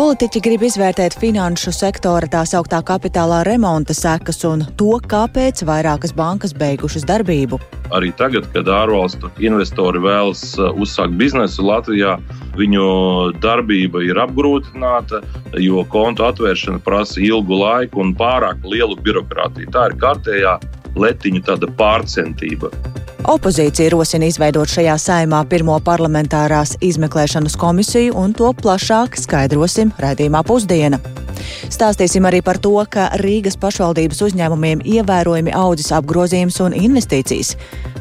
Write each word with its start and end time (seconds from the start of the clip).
Politiķi 0.00 0.40
grib 0.40 0.62
izvērtēt 0.64 1.12
finanšu 1.20 1.74
sektora 1.76 2.24
tā 2.32 2.40
sauktā 2.48 2.78
kapitālā 2.88 3.42
remonta 3.44 3.92
sekas 3.92 4.38
un 4.48 4.62
to, 4.80 4.94
kāpēc 5.12 5.60
vairākas 5.68 6.14
bankas 6.16 6.54
beigušas 6.56 7.04
darbību. 7.10 7.58
Arī 7.92 8.08
tagad, 8.16 8.46
kad 8.54 8.70
ārvalstu 8.72 9.28
investori 9.44 10.00
vēlas 10.00 10.54
uh, 10.56 10.70
uzsākt 10.72 11.18
biznesu 11.20 11.66
Latvijā, 11.68 12.14
viņu 12.56 12.86
darbība 13.44 14.00
ir 14.08 14.22
apgrūtināta, 14.24 15.20
jo 15.60 15.84
kontu 15.92 16.24
atvēršana 16.30 16.80
prasa 16.86 17.20
ilgu 17.20 17.60
laiku 17.60 18.00
un 18.00 18.16
pārāk 18.16 18.64
lielu 18.64 18.96
birokrātiju. 19.04 19.68
Tā 19.76 19.90
ir 19.90 20.00
kārtējā 20.00 20.56
letiņa 20.96 21.46
tāda 21.50 21.70
pārcentība. 21.78 22.72
Opozīcija 23.30 23.90
rosina 23.92 24.30
izveidot 24.30 24.70
šajā 24.72 24.96
saimā 24.98 25.42
pirmo 25.48 25.76
parlamentārās 25.84 26.78
izmeklēšanas 26.80 27.56
komisiju, 27.60 28.14
un 28.16 28.32
to 28.34 28.48
plašāk 28.56 29.18
skaidrosim 29.20 29.92
raidījumā 30.00 30.40
pusdiena. 30.48 31.00
Stāstīsim 31.70 32.24
arī 32.28 32.40
par 32.44 32.58
to, 32.58 32.72
ka 32.90 33.10
Rīgas 33.20 33.58
pašvaldības 33.60 34.22
uzņēmumiem 34.26 34.82
ievērojami 34.96 35.54
audzis 35.56 35.92
apgrozījums 35.96 36.60
un 36.64 36.76
investīcijas. 36.76 37.54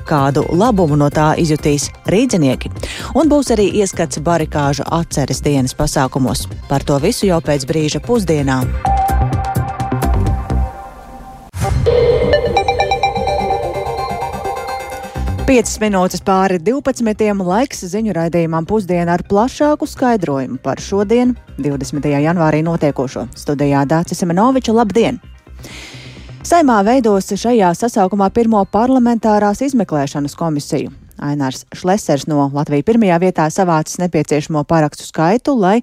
Kādu 0.10 0.46
labumu 0.58 0.98
no 1.00 1.12
tā 1.14 1.34
izjutīs 1.38 1.90
rīdzinieki? 2.10 2.72
Un 3.20 3.30
būs 3.32 3.54
arī 3.56 3.70
ieskats 3.84 4.24
barikāžu 4.26 4.88
atceres 4.88 5.44
dienas 5.46 5.78
pasākumos. 5.78 6.48
Par 6.72 6.84
to 6.84 6.98
visu 7.04 7.30
jau 7.30 7.42
pēc 7.44 7.68
brīža 7.70 8.02
pusdienām. 8.06 8.89
5 15.50 15.80
minūtes 15.82 16.22
pāri 16.22 16.60
12. 16.62 17.32
laiks 17.42 17.80
ziņu 17.90 18.14
raidījumam 18.14 18.68
pusdienā 18.70 19.16
ar 19.18 19.24
plašāku 19.26 19.88
skaidrojumu 19.90 20.60
par 20.62 20.78
šodien, 20.78 21.32
20. 21.58 22.06
janvārī 22.22 22.60
notiekošo. 22.68 23.24
Studijā 23.34 23.82
Dācis 23.90 24.22
Semenoviča, 24.22 24.78
labdien! 24.78 25.18
Saimā 26.46 26.78
veidos 26.86 27.34
šajā 27.34 27.74
sasaukumā 27.82 28.30
pirmo 28.30 28.62
parlamentārās 28.70 29.64
izmeklēšanas 29.72 30.38
komisiju. 30.38 30.94
Ainārs 31.18 31.66
Šlesers 31.74 32.30
no 32.30 32.46
Latvijas 32.54 32.86
pirmajā 32.86 33.18
vietā 33.26 33.50
savācis 33.50 33.98
nepieciešamo 34.06 34.68
parakstu 34.70 35.10
skaitu, 35.10 35.58
lai 35.58 35.80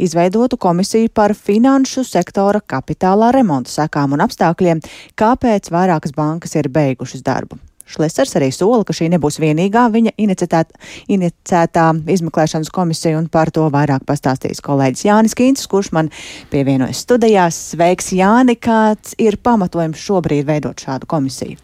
izveidotu 0.00 0.56
komisiju 0.56 1.12
par 1.12 1.36
finanšu 1.36 2.08
sektora 2.08 2.64
kapitālā 2.64 3.34
remonta 3.36 3.82
sekām 3.82 4.16
un 4.16 4.24
apstākļiem, 4.24 4.80
kāpēc 5.12 5.68
vairākas 5.76 6.16
bankas 6.16 6.56
ir 6.56 6.72
beigušas 6.72 7.20
darbu. 7.20 7.60
Šlesers 7.90 8.36
arī 8.38 8.50
sola, 8.54 8.84
ka 8.86 8.94
šī 8.96 9.10
nebūs 9.14 9.40
vienīgā 9.42 9.86
viņa 9.94 10.14
inicētā 10.20 11.86
izmeklēšanas 12.16 12.72
komisija, 12.74 13.18
un 13.18 13.30
par 13.32 13.52
to 13.54 13.66
vairāk 13.72 14.06
pastāstīs 14.08 14.62
kolēģis 14.64 15.06
Jānis 15.08 15.36
Kīncis, 15.38 15.70
kurš 15.70 15.92
man 15.96 16.12
pievienojas 16.52 17.02
studijās. 17.06 17.58
Sveiks, 17.74 18.12
Jāni! 18.16 18.58
Kāds 18.60 19.16
ir 19.18 19.40
pamatojums 19.42 20.00
šobrīd 20.00 20.46
veidot 20.48 20.86
šādu 20.86 21.10
komisiju? 21.10 21.58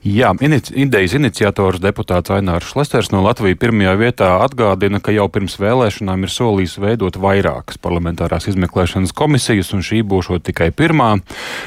Jā, 0.00 0.30
inici, 0.40 0.72
idejas 0.80 1.14
iniciators 1.18 1.80
deputāts 1.82 2.32
Ainārs 2.32 2.70
Šlesters 2.70 3.10
no 3.12 3.20
Latvijas 3.24 3.58
pirmajā 3.60 3.92
vietā 4.00 4.30
atgādina, 4.44 5.00
ka 5.02 5.12
jau 5.12 5.26
pirms 5.32 5.58
vēlēšanām 5.60 6.24
ir 6.24 6.32
solījis 6.32 6.78
veidot 6.80 7.18
vairākas 7.20 7.80
parlamentārās 7.82 8.48
izmeklēšanas 8.48 9.12
komisijas, 9.16 9.74
un 9.76 9.84
šī 9.84 10.00
būs 10.06 10.30
tikai 10.46 10.70
pirmā. 10.76 11.10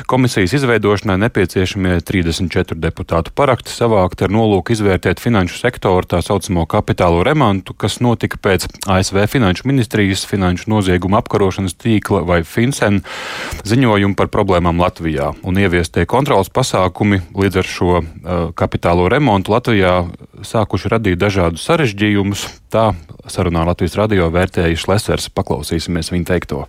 Komisijas 0.09 0.55
izveidošanai 0.57 1.19
nepieciešamie 1.27 1.99
34 2.01 2.79
deputātu 2.81 3.33
parakti 3.35 3.73
savākt 3.93 4.25
ar 4.25 4.33
nolūku 4.33 4.73
izvērtēt 4.73 5.21
finanšu 5.21 5.61
sektoru 5.61 6.09
tā 6.09 6.23
saucamo 6.25 6.65
kapitālo 6.65 7.21
remontu, 7.23 7.77
kas 7.77 7.99
notika 8.01 8.41
pēc 8.41 8.65
ASV 8.89 9.21
Finanšu 9.29 9.69
ministrijas 9.69 10.25
finanšu 10.25 10.71
nozieguma 10.73 11.21
apkarošanas 11.21 11.77
tīkla 11.77 12.25
vai 12.25 12.41
FinCEN 12.41 13.03
ziņojumu 13.69 14.17
par 14.17 14.33
problēmām 14.33 14.81
Latvijā 14.81 15.31
un 15.45 15.61
ieviestie 15.61 16.07
kontrolas 16.09 16.49
pasākumi 16.49 17.21
līdz 17.37 17.61
ar 17.61 17.69
šo 17.69 17.83
šo 17.83 17.99
uh, 17.99 18.51
kapitālo 18.55 19.09
remontu 19.11 19.53
Latvijā 19.53 20.05
sākuši 20.43 20.91
radīt 20.93 21.19
dažādus 21.19 21.65
sarežģījumus. 21.67 22.45
Tā 22.71 22.93
sarunā 23.27 23.65
Latvijas 23.67 23.97
radio 23.99 24.29
vērtēja 24.33 24.79
Šlesers. 24.79 25.29
Paklausīsimies 25.33 26.11
viņa 26.13 26.29
teikto. 26.31 26.63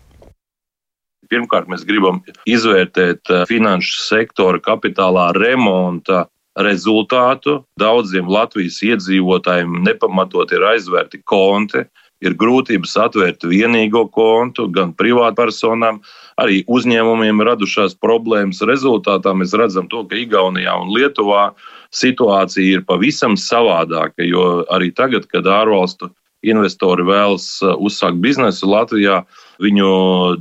Pirmkārt, 1.30 1.70
mēs 1.72 1.86
gribam 1.88 2.20
izvērtēt 2.46 3.30
uh, 3.30 3.44
finanšu 3.48 4.02
sektora 4.04 4.60
kapitālā 4.62 5.30
remonta 5.36 6.26
rezultātu. 6.56 7.62
Daudziem 7.80 8.28
Latvijas 8.30 8.80
iedzīvotājiem 8.86 9.82
nepamatot 9.84 10.52
ir 10.54 10.64
aizvērti 10.74 11.22
konti, 11.26 11.84
ir 12.24 12.36
grūtības 12.40 12.94
atvērt 13.04 13.44
vienīgo 13.48 14.06
kontu 14.14 14.68
gan 14.72 14.94
privātpersonām, 14.96 16.00
arī 16.40 16.62
uzņēmumiem 16.70 17.42
radušās 17.44 17.96
problēmas. 18.00 18.62
Rezultātā 18.64 19.34
mēs 19.36 19.54
redzam 19.58 19.88
to, 19.90 20.04
ka 20.08 20.18
Igaunijā 20.18 20.76
un 20.80 20.92
Lietuvā 20.94 21.50
situācija 21.94 22.78
ir 22.78 22.84
pavisam 22.86 23.36
savādāka, 23.38 24.24
jo 24.26 24.64
arī 24.72 24.90
tagad, 24.94 25.28
kad 25.30 25.46
ārvalstu 25.46 26.10
investori 26.44 27.04
vēlas 27.06 27.46
uh, 27.64 27.74
uzsākt 27.80 28.20
biznesu 28.22 28.68
Latvijā, 28.68 29.22
viņu 29.62 29.90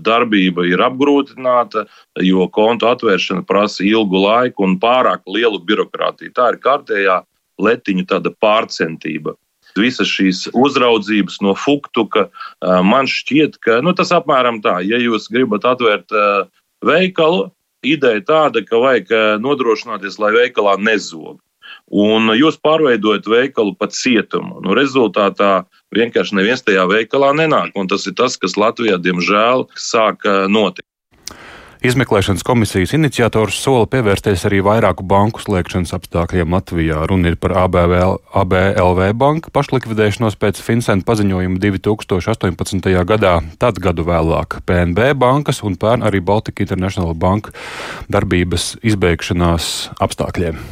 darbība 0.06 0.66
ir 0.70 0.82
apgrūtināta, 0.86 1.86
jo 2.22 2.48
kontu 2.54 2.90
atvēršana 2.90 3.46
prasa 3.48 3.86
ilgu 3.86 4.24
laiku 4.24 4.66
un 4.68 4.80
pārāk 4.82 5.24
lielu 5.28 5.62
birokrātiju. 5.62 6.34
Tā 6.36 6.54
ir 6.54 6.60
kārtējā 6.64 7.22
letiņa 7.62 8.10
tāda 8.16 8.34
pārcentība 8.42 9.38
visas 9.78 10.10
šīs 10.10 10.48
uzraudzības 10.54 11.40
no 11.42 11.56
Fuktuka, 11.58 12.28
man 12.62 13.10
šķiet, 13.10 13.58
ka 13.64 13.80
nu, 13.86 13.94
tas 13.98 14.14
apmēram 14.14 14.62
tā, 14.62 14.80
ja 14.86 15.00
jūs 15.02 15.30
gribat 15.34 15.66
atvērt 15.66 16.14
veikalu, 16.86 17.48
ideja 17.84 18.22
tāda, 18.28 18.64
ka 18.66 18.80
vajag 18.82 19.14
nodrošināties, 19.44 20.20
lai 20.22 20.34
veikalā 20.36 20.78
nezog. 20.82 21.40
Un 21.92 22.32
jūs 22.38 22.56
pārveidojat 22.64 23.28
veikalu 23.28 23.76
par 23.76 23.92
cietumu. 23.94 24.62
Nu, 24.64 24.74
rezultātā 24.78 25.66
vienkārši 25.94 26.40
neviens 26.40 26.64
tajā 26.64 26.88
veikalā 26.90 27.34
nenāk. 27.36 27.76
Un 27.76 27.92
tas 27.92 28.08
ir 28.08 28.16
tas, 28.18 28.38
kas 28.40 28.56
Latvijā, 28.58 28.98
diemžēl, 29.02 29.68
sāk 29.76 30.24
notikt. 30.50 30.88
Izmeklēšanas 31.84 32.46
komisijas 32.48 32.94
iniciators 32.96 33.58
sola 33.60 33.84
pievērsties 33.92 34.46
arī 34.48 34.62
vairāku 34.64 35.04
banku 35.04 35.42
slēgšanas 35.44 35.92
apstākļiem 35.98 36.56
Latvijā. 36.56 37.02
Runa 37.12 37.34
ir 37.34 37.36
par 37.36 37.58
ABL, 37.60 38.22
ABLV 38.40 39.02
banku 39.20 39.52
pašlikvidēšanos 39.52 40.40
pēc 40.40 40.62
Fincenta 40.64 41.04
paziņojuma 41.10 41.60
2018. 41.60 42.90
gadā, 43.12 43.36
tad 43.60 43.84
gadu 43.84 44.08
vēlāk 44.08 44.62
PNB 44.64 45.12
bankas 45.20 45.60
un 45.68 45.76
pērn 45.76 46.08
arī 46.08 46.24
Baltika 46.24 46.64
International 46.64 47.12
Bank 47.20 47.52
darbības 48.08 48.78
izbeigšanās 48.80 49.74
apstākļiem. 50.00 50.64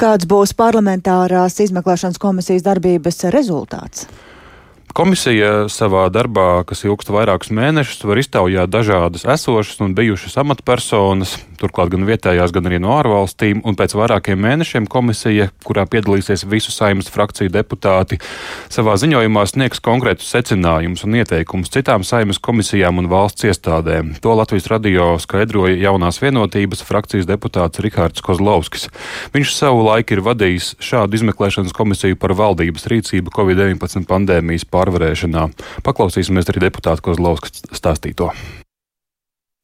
Kāds 0.00 0.24
būs 0.24 0.56
parlamentārās 0.56 1.60
izmeklēšanas 1.60 2.16
komisijas 2.16 2.64
darbības 2.64 3.26
rezultāts? 3.36 4.08
Komisija 4.94 5.64
savā 5.74 6.04
darbā, 6.14 6.62
kas 6.70 6.84
ilgst 6.86 7.08
vairākus 7.10 7.48
mēnešus, 7.50 8.04
var 8.06 8.20
iztaujāt 8.20 8.70
dažādas 8.70 9.24
esošas 9.26 9.80
un 9.82 9.90
bijušas 9.98 10.36
amatpersonas, 10.38 11.32
turklāt 11.58 11.90
gan 11.90 12.04
vietējās, 12.06 12.52
gan 12.54 12.68
arī 12.70 12.78
no 12.78 12.92
ārvalstīm, 12.94 13.64
un 13.66 13.74
pēc 13.74 13.96
vairākiem 13.98 14.38
mēnešiem 14.38 14.86
komisija, 14.86 15.48
kurā 15.66 15.82
piedalīsies 15.90 16.44
visu 16.46 16.70
saimnes 16.70 17.10
frakciju 17.10 17.50
deputāti, 17.50 18.20
savā 18.70 18.94
ziņojumā 19.02 19.42
sniegs 19.50 19.82
konkrētus 19.82 20.30
secinājumus 20.30 21.02
un 21.08 21.18
ieteikumus 21.18 21.74
citām 21.74 22.06
saimnes 22.06 22.38
komisijām 22.38 23.02
un 23.02 23.10
valsts 23.10 23.48
iestādēm. 23.50 24.14
To 24.22 24.36
Latvijas 24.38 24.70
radio 24.70 25.08
skaidroja 25.18 25.74
jaunās 25.74 26.22
vienotības 26.22 26.86
frakcijas 26.86 27.26
deputāts 27.26 27.82
Rikārds 27.82 28.22
Kozlovskis. 28.22 28.86
Viņš 29.34 29.58
savu 29.58 29.82
laiku 29.88 30.14
ir 30.14 30.22
vadījis 30.30 30.76
šādu 30.78 31.18
izmeklēšanas 31.18 31.74
komisiju 31.74 32.22
par 32.22 32.38
valdības 32.38 32.86
rīcību 32.94 33.34
Covid-19 33.34 34.06
pandēmijas 34.06 34.62
pārvaldību 34.62 34.83
pārvarēšanā. 34.84 35.48
Paklausīsimies 35.86 36.52
arī 36.52 36.68
deputātu 36.68 37.10
Kozlovskas 37.10 37.64
stāstīto. 37.72 38.32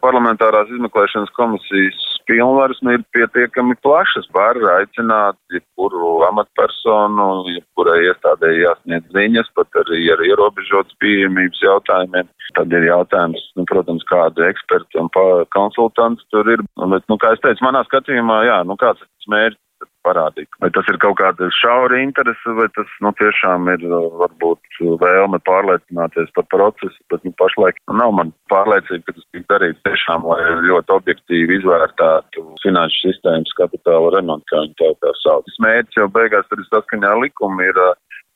Parlamentārās 0.00 0.70
izmeklēšanas 0.72 1.28
komisijas 1.36 1.98
pilnvaras 2.24 2.78
ir 2.88 3.02
pietiekami 3.12 3.74
plašas. 3.84 4.30
Var 4.32 4.56
aicināt 4.78 5.36
jebkuru 5.52 6.22
amatpersonu, 6.24 7.26
jebkurai 7.52 7.98
iestādē 8.06 8.54
jāsniedz 8.54 9.12
ziņas, 9.12 9.50
pat 9.58 9.80
arī 9.82 10.06
ar 10.14 10.24
ierobežotas 10.24 10.96
pieejamības 11.04 11.60
jautājumiem. 11.66 12.30
Tad 12.56 12.72
ir 12.72 12.88
jautājums, 12.88 13.44
nu, 13.60 13.66
protams, 13.68 14.06
kāda 14.08 14.48
eksperta 14.48 15.04
un 15.04 15.12
konsultants 15.52 16.24
tur 16.32 16.48
ir. 16.48 16.64
Bet, 16.80 17.04
nu, 17.12 17.20
kā 17.20 17.34
es 17.36 17.44
teicu, 17.44 17.66
manā 17.68 17.84
skatījumā, 17.90 18.40
jā, 18.48 18.62
nu, 18.64 18.80
kāds 18.80 19.04
ir 19.04 19.34
mērķis 19.34 19.60
parādīt. 20.06 20.48
Vai 20.62 20.70
tas 20.74 20.88
ir 20.90 20.98
kaut 21.02 21.18
kāda 21.20 21.48
šaura 21.54 22.00
interese, 22.02 22.54
vai 22.58 22.68
tas 22.76 22.90
nu, 23.04 23.12
tiešām 23.20 23.68
ir 23.74 23.86
varbūt 24.22 24.80
vēlme 25.02 25.40
pārliecināties 25.48 26.32
par 26.36 26.46
procesu, 26.54 26.96
bet 27.12 27.24
nu, 27.26 27.32
pašlaik 27.40 27.80
nav 28.00 28.14
man 28.18 28.34
pārliecība, 28.52 29.04
ka 29.06 29.16
tas 29.16 29.26
tiek 29.34 29.46
darīts 29.52 29.84
tiešām, 29.86 30.28
lai 30.30 30.40
ļoti 30.68 30.96
objektīvi 30.96 31.60
izvērtētu 31.60 32.46
finanšu 32.64 33.02
sistēmas 33.08 33.56
kapitāla 33.60 34.14
remontu, 34.18 34.48
kā 34.52 34.64
viņi 34.66 34.78
tā, 34.80 34.92
tā 35.04 35.14
sauc. 35.22 35.50
Mērķis 35.64 36.02
jau 36.02 36.08
beigās 36.12 36.54
arī 36.54 36.68
saskaņā 36.68 37.14
ar 37.14 37.24
likumu 37.24 37.66
ir 37.68 37.82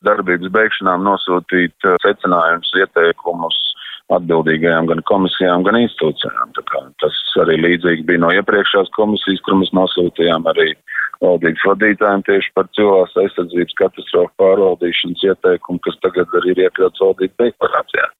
darbības 0.05 0.53
beigšanām 0.53 1.05
nosūtīt 1.07 1.93
secinājumus, 2.05 2.75
ieteikumus 2.83 3.61
atbildīgajām 4.13 4.89
gan 4.91 5.01
komisijām, 5.09 5.65
gan 5.65 5.79
institūcijām. 5.81 6.53
Tas 7.01 7.21
arī 7.41 7.57
līdzīgi 7.63 8.05
bija 8.09 8.21
no 8.21 8.33
iepriekšējās 8.37 8.93
komisijas, 8.97 9.41
kur 9.47 9.57
mēs 9.61 9.73
nosūtījām 9.77 10.45
arī 10.53 10.75
valdības 11.25 11.69
vadītājiem 11.71 12.27
tieši 12.29 12.53
par 12.59 12.69
cilvēks 12.79 13.17
aizsardzības 13.25 13.79
katastrofu 13.81 14.35
pārvaldīšanas 14.43 15.25
ieteikumu, 15.31 15.83
kas 15.87 16.03
tagad 16.05 16.37
arī 16.41 16.55
ir 16.55 16.67
iekļauts 16.67 17.07
valdības 17.07 17.41
deklarācijā. 17.47 18.11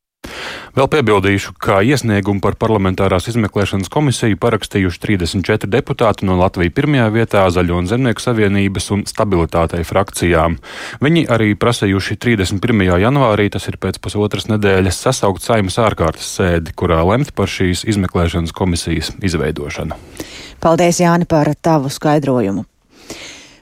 Vēl 0.75 0.89
piebildīšu, 0.91 1.53
ka 1.63 1.77
iesniegumu 1.87 2.43
par 2.43 2.57
parlamentārās 2.59 3.29
izmeklēšanas 3.31 3.91
komisiju 3.95 4.39
parakstījuši 4.43 5.01
34 5.05 5.71
deputāti 5.71 6.27
no 6.27 6.35
Latvijas 6.41 6.75
pirmajā 6.75 7.07
vietā 7.15 7.45
Zaļo 7.55 7.79
un 7.79 7.87
Zemnieku 7.91 8.25
savienības 8.25 8.91
un 8.97 9.05
stabilitātei 9.07 9.85
frakcijām. 9.87 10.59
Viņi 11.05 11.27
arī 11.31 11.53
prasījuši 11.55 12.19
31. 12.27 12.85
janvārī, 13.05 13.47
tas 13.55 13.71
ir 13.71 13.79
pēc 13.79 14.01
pusotras 14.03 14.49
nedēļas, 14.51 14.99
sasaukt 15.07 15.47
saimas 15.47 15.79
ārkārtas 15.79 16.35
sēdi, 16.41 16.75
kurā 16.75 17.05
lemt 17.07 17.35
par 17.39 17.51
šīs 17.51 17.87
izmeklēšanas 17.95 18.55
komisijas 18.57 19.15
izveidošanu. 19.23 19.95
Paldies, 20.65 20.99
Jāni, 21.05 21.29
par 21.31 21.55
tavu 21.55 21.93
skaidrojumu. 21.93 22.67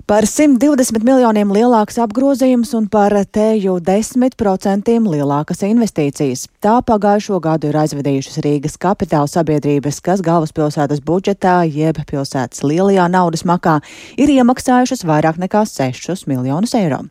Par 0.02 0.26
120 0.26 1.04
miljoniem 1.06 1.52
lielāks 1.54 1.94
apgrozījums 2.02 2.72
un 2.74 2.88
par 2.90 3.14
teju 3.30 3.76
10% 3.86 4.94
lielākas 5.06 5.60
investīcijas. 5.68 6.48
Tā 6.58 6.72
pagājušo 6.82 7.38
gadu 7.44 7.68
ir 7.70 7.78
aizvedījušas 7.78 8.40
Rīgas 8.42 8.74
kapitāla 8.82 9.30
sabiedrības, 9.30 10.00
kas 10.02 10.24
galvaspilsētas 10.26 11.04
budžetā 11.06 11.60
jeb 11.70 12.00
pilsētas 12.08 12.64
lielajā 12.66 13.04
naudas 13.14 13.44
makā 13.46 13.76
ir 14.18 14.32
iemaksājušas 14.34 15.06
vairāk 15.06 15.38
nekā 15.38 15.62
6 15.70 16.26
miljonus 16.26 16.74
eiro. 16.74 17.04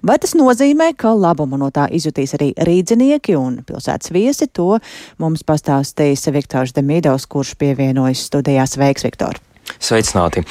Vai 0.00 0.16
tas 0.16 0.32
nozīmē, 0.38 0.94
ka 0.96 1.12
labumu 1.12 1.60
no 1.60 1.68
tā 1.68 1.84
izjutīs 1.92 2.32
arī 2.38 2.54
rīdzinieki 2.56 3.36
un 3.36 3.60
pilsētas 3.68 4.14
viesi? 4.16 4.48
To 4.56 4.78
mums 5.20 5.44
pastāstīs 5.44 6.24
Viktors 6.32 6.72
Demidovs, 6.72 7.28
kurš 7.28 7.58
pievienojas 7.60 8.24
studijās 8.30 8.78
Veiks 8.80 9.04
Viktor. 9.04 9.36
Sveicināti! 9.76 10.42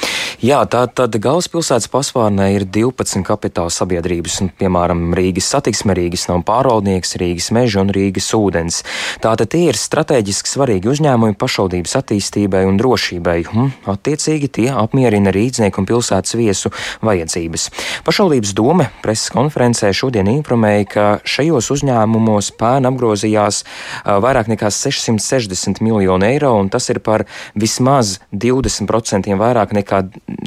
Jā, 0.44 0.60
tā 0.70 0.84
tad 0.86 1.16
galvaspilsētas 1.18 1.88
paspārnē 1.90 2.46
ir 2.54 2.64
12 2.70 3.24
kapitāla 3.26 3.72
sabiedrības, 3.74 4.38
un, 4.44 4.50
piemēram, 4.54 5.10
Rīgas 5.18 5.48
satiksme, 5.52 5.96
Rīgas 5.98 6.28
nav 6.30 6.44
pārvaldnieks, 6.48 7.16
Rīgas 7.20 7.50
meža 7.54 7.82
un 7.82 7.90
Rīgas 7.94 8.30
ūdens. 8.38 8.80
Tātad 9.24 9.50
tie 9.52 9.64
ir 9.72 9.78
strateģiski 9.78 10.52
svarīgi 10.52 10.90
uzņēmumi 10.92 11.36
pašvaldības 11.40 11.96
attīstībai 12.00 12.62
un 12.68 12.78
drošībai, 12.80 13.36
un 13.58 13.72
attiecīgi 13.90 14.50
tie 14.60 14.68
apmierina 14.72 15.34
rīdznieku 15.34 15.82
un 15.82 15.88
pilsētas 15.90 16.38
viesu 16.38 16.72
vajadzības. 17.04 17.68
Pašvaldības 18.06 18.54
doma 18.56 18.88
preses 19.02 19.32
konferencē 19.34 19.90
šodien 19.96 20.30
informēja, 20.30 20.88
ka 20.94 21.06
šajos 21.26 21.72
uzņēmumos 21.74 22.52
pēna 22.60 22.94
apgrozījās 22.94 23.64
vairāk 24.06 24.52
nekā 24.54 24.70
660 24.72 25.82
miljonu 25.84 26.30
eiro, 26.30 26.54
un 26.62 26.70
tas 26.72 26.88
ir 26.94 27.02
par 27.04 27.26
vismaz 27.58 28.16
20% 28.32 29.07
10% 29.07 29.07
vairāk 29.40 29.72
nekā 29.76 30.02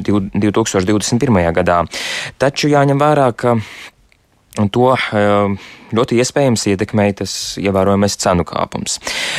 2021. 0.06 1.52
gadā. 1.52 1.82
Taču 2.38 2.68
jāņem 2.72 2.98
vērā, 3.02 3.32
ka 3.36 3.56
to 4.52 4.88
uh, 4.92 5.54
ļoti 5.96 6.18
iespējams 6.20 6.66
ietekmēja 6.72 7.22
tas 7.22 7.32
ievērojamais 7.60 8.16
cenu 8.20 8.44
kāpums. 8.48 8.98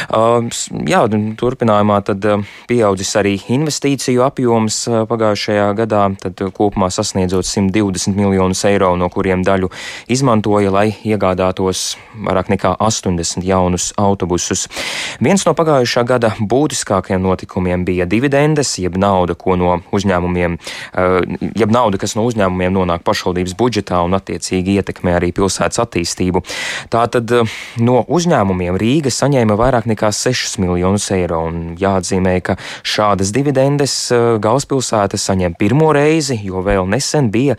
Uh, 0.10 0.46
jā, 0.90 1.04
turpinājumā 1.38 2.00
tad 2.06 2.26
uh, 2.30 2.46
pieaudzis 2.70 3.14
arī 3.20 3.36
investīciju 3.54 4.24
apjoms 4.26 4.80
pagājušajā 5.10 5.68
gadā, 5.78 6.06
tad 6.22 6.42
kopumā 6.58 6.90
sasniedzot 6.94 7.46
120 7.50 8.18
miljonus 8.18 8.64
eiro, 8.70 8.94
no 8.98 9.10
kuriem 9.14 9.46
daļu 9.46 9.70
izmantoja, 10.14 10.74
lai 10.74 10.88
iegādātos 11.06 11.94
vairāk 12.26 12.50
nekā 12.54 12.74
80 12.82 13.46
jaunus 13.46 13.92
autobusus. 14.02 14.66
Viens 15.24 15.46
no 15.46 15.54
pagājušā 15.58 16.06
gada 16.10 16.34
būtiskākajiem 16.40 17.22
notikumiem 17.22 17.86
bija 17.86 18.10
dividendes, 18.10 18.76
jeb 18.82 18.98
nauda, 18.98 19.38
ko 19.38 19.58
no 19.60 19.78
uzņēmumiem, 19.94 20.58
jeb 21.60 21.74
nauda, 21.74 22.02
kas 22.02 22.18
no 22.18 22.26
uzņēmumiem 22.30 22.74
nonāk 22.74 23.06
pašvaldības 23.06 23.58
budžetā 23.60 24.02
un 24.06 24.18
attiecīgi 24.18 24.78
ietekmē 24.80 25.03
arī 25.12 25.34
pilsētas 25.36 25.82
attīstību. 25.84 26.42
Tātad 26.94 27.32
eh, 27.36 27.56
no 27.84 28.00
uzņēmumiem 28.08 28.78
Rīga 28.80 29.12
saņēma 29.12 29.58
vairāk 29.60 29.88
nekā 29.92 30.12
6 30.16 30.60
miljonus 30.64 31.10
eiro. 31.16 31.42
Jāatzīmē, 31.80 32.38
ka 32.46 32.56
šādas 32.88 33.34
dividendes 33.36 33.96
eh, 34.16 34.38
galvaspilsēta 34.44 35.20
saņem 35.20 35.58
pirmo 35.60 35.92
reizi, 35.96 36.40
jo 36.48 36.64
vēl 36.64 36.88
nesen 36.90 37.28
bija 37.34 37.58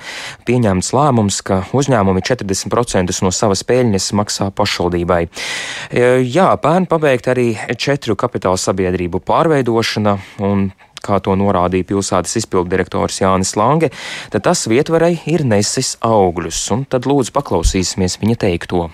pieņemts 0.49 0.95
lēmums, 0.97 1.43
ka 1.45 1.63
uzņēmumi 1.77 2.25
40% 2.25 3.21
no 3.25 3.35
savas 3.35 3.65
peļņas 3.69 4.09
maksā 4.17 4.49
pašvaldībai. 4.57 5.23
Eh, 5.27 6.25
jā, 6.25 6.49
pērn 6.57 6.89
pabeigta 6.89 7.35
arī 7.35 7.53
četru 7.77 8.17
kapitāla 8.17 8.61
sabiedrību 8.61 9.21
pārveidošana 9.29 10.19
un 10.45 10.71
kā 11.05 11.21
to 11.25 11.37
norādīja 11.39 11.91
pilsētas 11.93 12.41
izpilddirektors 12.43 13.21
Jānis 13.23 13.55
Lange, 13.61 13.93
tad 14.33 14.49
tas 14.49 14.67
vietvarai 14.71 15.15
ir 15.31 15.45
nesis 15.47 15.95
augļus, 16.05 16.61
un 16.75 16.87
tad 16.89 17.09
lūdzu 17.11 17.35
paklausīsimies 17.37 18.21
viņa 18.23 18.41
teikto. 18.49 18.89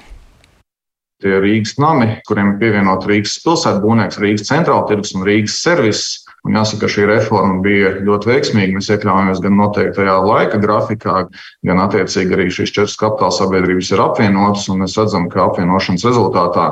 Tie 1.20 1.36
Rīgas 1.36 1.74
nami, 1.76 2.14
kuriem 2.24 2.54
pievienot 2.60 3.04
Rīgas 3.08 3.36
pilsētu 3.44 3.82
būvnieks, 3.84 4.16
Rīgas 4.22 4.46
centrāla 4.48 4.86
tirgus 4.88 5.12
un 5.16 5.26
Rīgas 5.28 5.58
servis. 5.60 6.04
Un 6.48 6.54
jāsaka, 6.56 6.86
ka 6.86 6.88
šī 6.94 7.02
reforma 7.10 7.58
bija 7.60 7.90
ļoti 8.00 8.30
veiksmīga. 8.30 8.78
Mēs 8.78 8.88
iekļāvāmies 8.94 9.42
gan 9.44 9.58
noteiktajā 9.60 10.14
laika 10.24 10.60
grafikā, 10.62 11.26
gan 11.68 11.82
attiecīgi 11.82 12.32
arī 12.32 12.46
šīs 12.48 12.72
četras 12.72 12.96
kapitāla 13.02 13.36
sabiedrības 13.36 13.90
ir 13.92 14.00
apvienotas. 14.00 14.64
Mēs 14.80 14.96
redzam, 14.96 15.28
ka 15.28 15.44
apvienošanas 15.50 16.06
rezultātā 16.08 16.70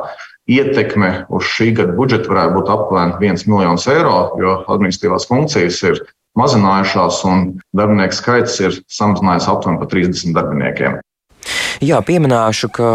ietekme 0.49 1.11
uz 1.29 1.49
šī 1.55 1.73
gada 1.79 1.97
budžetu 1.97 2.33
varētu 2.33 2.57
būt 2.57 2.71
aptuveni 2.73 3.33
1 3.33 3.49
miljons 3.51 3.89
eiro, 3.93 4.21
jo 4.41 4.55
administratīvās 4.67 5.29
funkcijas 5.29 5.83
ir 5.91 6.01
mazinājušās 6.39 7.21
un 7.29 7.45
darbinieku 7.77 8.17
skaits 8.17 8.57
ir 8.63 8.81
samazinājies 8.93 9.51
aptuveni 9.51 9.83
par 9.83 9.93
30 9.93 10.35
darbiniekiem. 10.37 10.99
Jā, 11.79 12.01
pieminēšu, 12.03 12.69
ka 12.75 12.89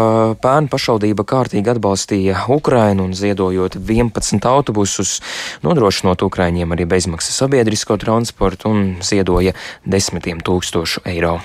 Pērnu 0.44 0.68
pašvaldība 0.68 1.24
kārtīgi 1.24 1.70
atbalstīja 1.72 2.42
Ukrainu 2.52 3.06
un 3.08 3.14
ziedojot 3.16 3.78
11 3.80 4.44
autobusus, 4.50 5.16
nodrošinot 5.64 6.20
Ukraiņiem 6.26 6.74
arī 6.76 6.84
bezmaksas 6.90 7.40
sabiedrisko 7.40 7.96
transportu 8.02 8.68
un 8.74 8.84
ziedoja 9.00 9.56
desmitiem 9.88 10.44
tūkstošu 10.44 11.06
eiro. 11.08 11.38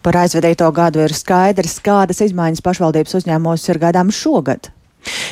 Par 0.00 0.16
aizvedīto 0.22 0.70
gadu 0.72 1.04
ir 1.04 1.12
skaidrs, 1.12 1.76
kādas 1.84 2.22
izmaiņas 2.24 2.64
pašvaldības 2.64 3.20
uzņēmumos 3.20 3.68
ir 3.68 3.82
gaidāmas 3.84 4.16
šogad. 4.16 4.72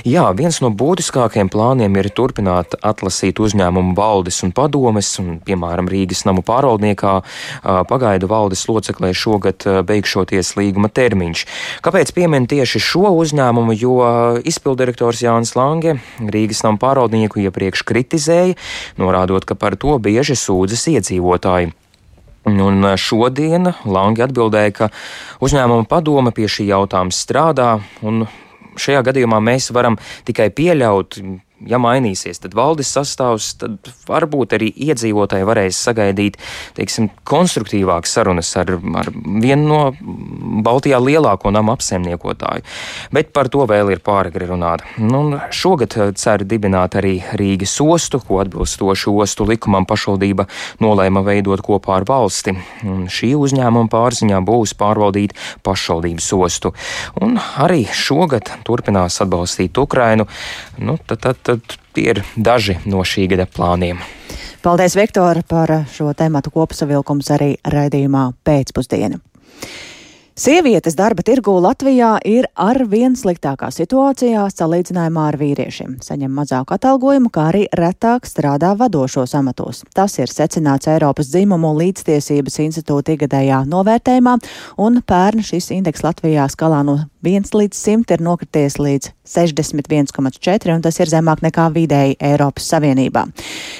Jā, 0.06 0.25
viens 0.37 0.61
no 0.62 0.70
būtiskākajiem 0.70 1.50
plāniem 1.52 1.97
ir 2.00 2.11
turpināt 2.14 2.76
atlasīt 2.80 3.40
uzņēmumu 3.42 3.95
valdes 3.97 4.42
un 4.47 4.52
padomes, 4.56 5.11
un, 5.23 5.38
piemēram, 5.47 5.88
Rīgas 5.90 6.25
namu 6.28 6.45
pārvaldniekā 6.47 7.14
pagaidu 7.90 8.30
valdes 8.30 8.66
loceklē 8.71 9.12
šogad 9.16 9.66
beigšoties 9.88 10.54
līguma 10.59 10.90
termiņš. 10.92 11.47
Kāpēc 11.87 12.12
piemin 12.16 12.49
tieši 12.50 12.83
šo 12.83 13.14
uzņēmumu? 13.23 13.76
Jo 13.76 13.97
izpildirektors 14.47 15.25
Jānis 15.25 15.56
Lange 15.59 15.99
Rīgas 16.21 16.62
namu 16.66 16.80
pārvaldnieku 16.83 17.42
iepriekš 17.47 17.85
kritizēja, 17.87 18.56
norādot, 19.00 19.45
ka 19.49 19.59
par 19.59 19.76
to 19.80 19.99
bieži 20.02 20.37
sūdzas 20.38 20.87
iedzīvotāji. 20.95 21.73
Un 22.47 22.85
šodien 22.95 23.73
Langi 23.90 24.23
atbildēja, 24.23 24.73
ka 24.76 24.88
uzņēmuma 25.42 25.88
padome 25.90 26.30
pie 26.30 26.47
šī 26.47 26.68
jautājuma 26.68 27.14
strādā 27.14 27.73
un 28.06 28.28
šajā 28.80 29.02
gadījumā 29.11 29.40
mēs 29.45 29.71
varam 29.76 29.99
tikai 30.28 30.50
pieļaut 30.56 31.21
ja 31.64 31.78
mainīsies, 31.80 32.40
tad 32.42 32.54
valdes 32.56 32.90
sastāvs, 32.92 33.54
tad 33.60 33.90
varbūt 34.08 34.56
arī 34.58 34.68
iedzīvotāji 34.88 35.46
varēs 35.48 35.78
sagaidīt 35.88 36.36
teiksim, 36.76 37.08
konstruktīvākas 37.28 38.12
sarunas 38.18 38.50
ar, 38.60 38.75
ar 39.00 39.10
vienu 39.14 39.66
no 39.66 39.80
Baltijā 40.66 40.98
lielāko 41.00 41.50
namu 41.54 41.72
apsaimniekotāju. 41.75 42.64
Bet 43.14 43.32
par 43.36 43.48
to 43.52 43.64
vēl 43.68 43.94
ir 43.94 44.02
pāragri 44.04 44.48
runāt. 44.50 44.84
Nu, 45.00 45.38
šogad 45.54 45.96
eh, 45.96 46.12
cer 46.18 46.44
dibināt 46.48 46.98
arī 47.00 47.16
Rīgas 47.38 47.78
ostu, 47.84 48.20
ko 48.20 48.42
atbilstoši 48.44 49.14
ostu 49.25 49.46
likumam 49.48 49.86
pašvaldība 49.88 50.46
nolēma 50.84 51.25
veidot 51.26 51.64
kopā 51.64 52.00
ar 52.00 52.08
valsti. 52.08 52.56
Un 52.86 53.06
šī 53.12 53.32
uzņēmuma 53.38 53.90
pārziņā 53.92 54.42
būs 54.46 54.76
pārvaldīt 54.78 55.36
pašvaldības 55.66 56.30
ostu. 56.36 56.75
Un 57.22 57.38
arī 57.62 57.86
šogad 57.96 58.52
turpinās 58.66 59.20
atbalstīt 59.25 59.78
Ukrainu. 59.80 60.26
Nu, 60.82 60.98
tad, 61.06 61.22
tad, 61.25 61.40
tad 61.47 61.76
tie 61.95 62.11
ir 62.12 62.23
daži 62.37 62.79
no 62.91 63.05
šī 63.07 63.29
gada 63.33 63.47
plāniem. 63.47 64.03
Paldies, 64.67 64.97
Viktor, 64.99 65.38
par 65.47 65.71
šo 65.95 66.11
tematu 66.19 66.50
kopsavilkums 66.50 67.31
arī 67.37 67.53
raidījumā 67.71 68.29
pēcpusdiena. 68.47 69.21
Sievietes 70.37 70.93
darba 70.93 71.23
tirgū 71.25 71.55
Latvijā 71.64 72.11
ir 72.28 72.45
ar 72.61 72.76
vien 72.93 73.14
sliktākā 73.16 73.71
situācijā 73.73 74.43
salīdzinājumā 74.52 75.23
ar 75.31 75.38
vīriešiem. 75.40 75.95
Saņem 76.05 76.35
mazāku 76.37 76.75
atalgojumu, 76.76 77.31
kā 77.33 77.47
arī 77.55 77.62
retāk 77.73 78.28
strādā 78.28 78.75
vadošos 78.76 79.33
amatos. 79.38 79.81
Tas 79.97 80.19
ir 80.21 80.28
secināts 80.28 80.90
Eiropas 80.93 81.31
dzimumu 81.33 81.71
līdztiesības 81.78 82.61
institūta 82.66 83.14
igadējā 83.14 83.62
novērtējumā, 83.73 84.35
un 84.76 85.00
pērn 85.09 85.40
šis 85.40 85.71
indeks 85.78 86.05
Latvijā 86.05 86.45
skalā 86.52 86.83
no 86.85 86.99
1 87.25 87.49
līdz 87.57 87.81
100 87.81 88.19
ir 88.19 88.26
nokrities 88.28 88.76
līdz 88.76 89.14
61,4, 89.25 90.76
un 90.76 90.85
tas 90.85 91.00
ir 91.00 91.14
zemāk 91.16 91.40
nekā 91.49 91.71
vidēji 91.81 92.21
Eiropas 92.21 92.69
Savienībā. 92.75 93.25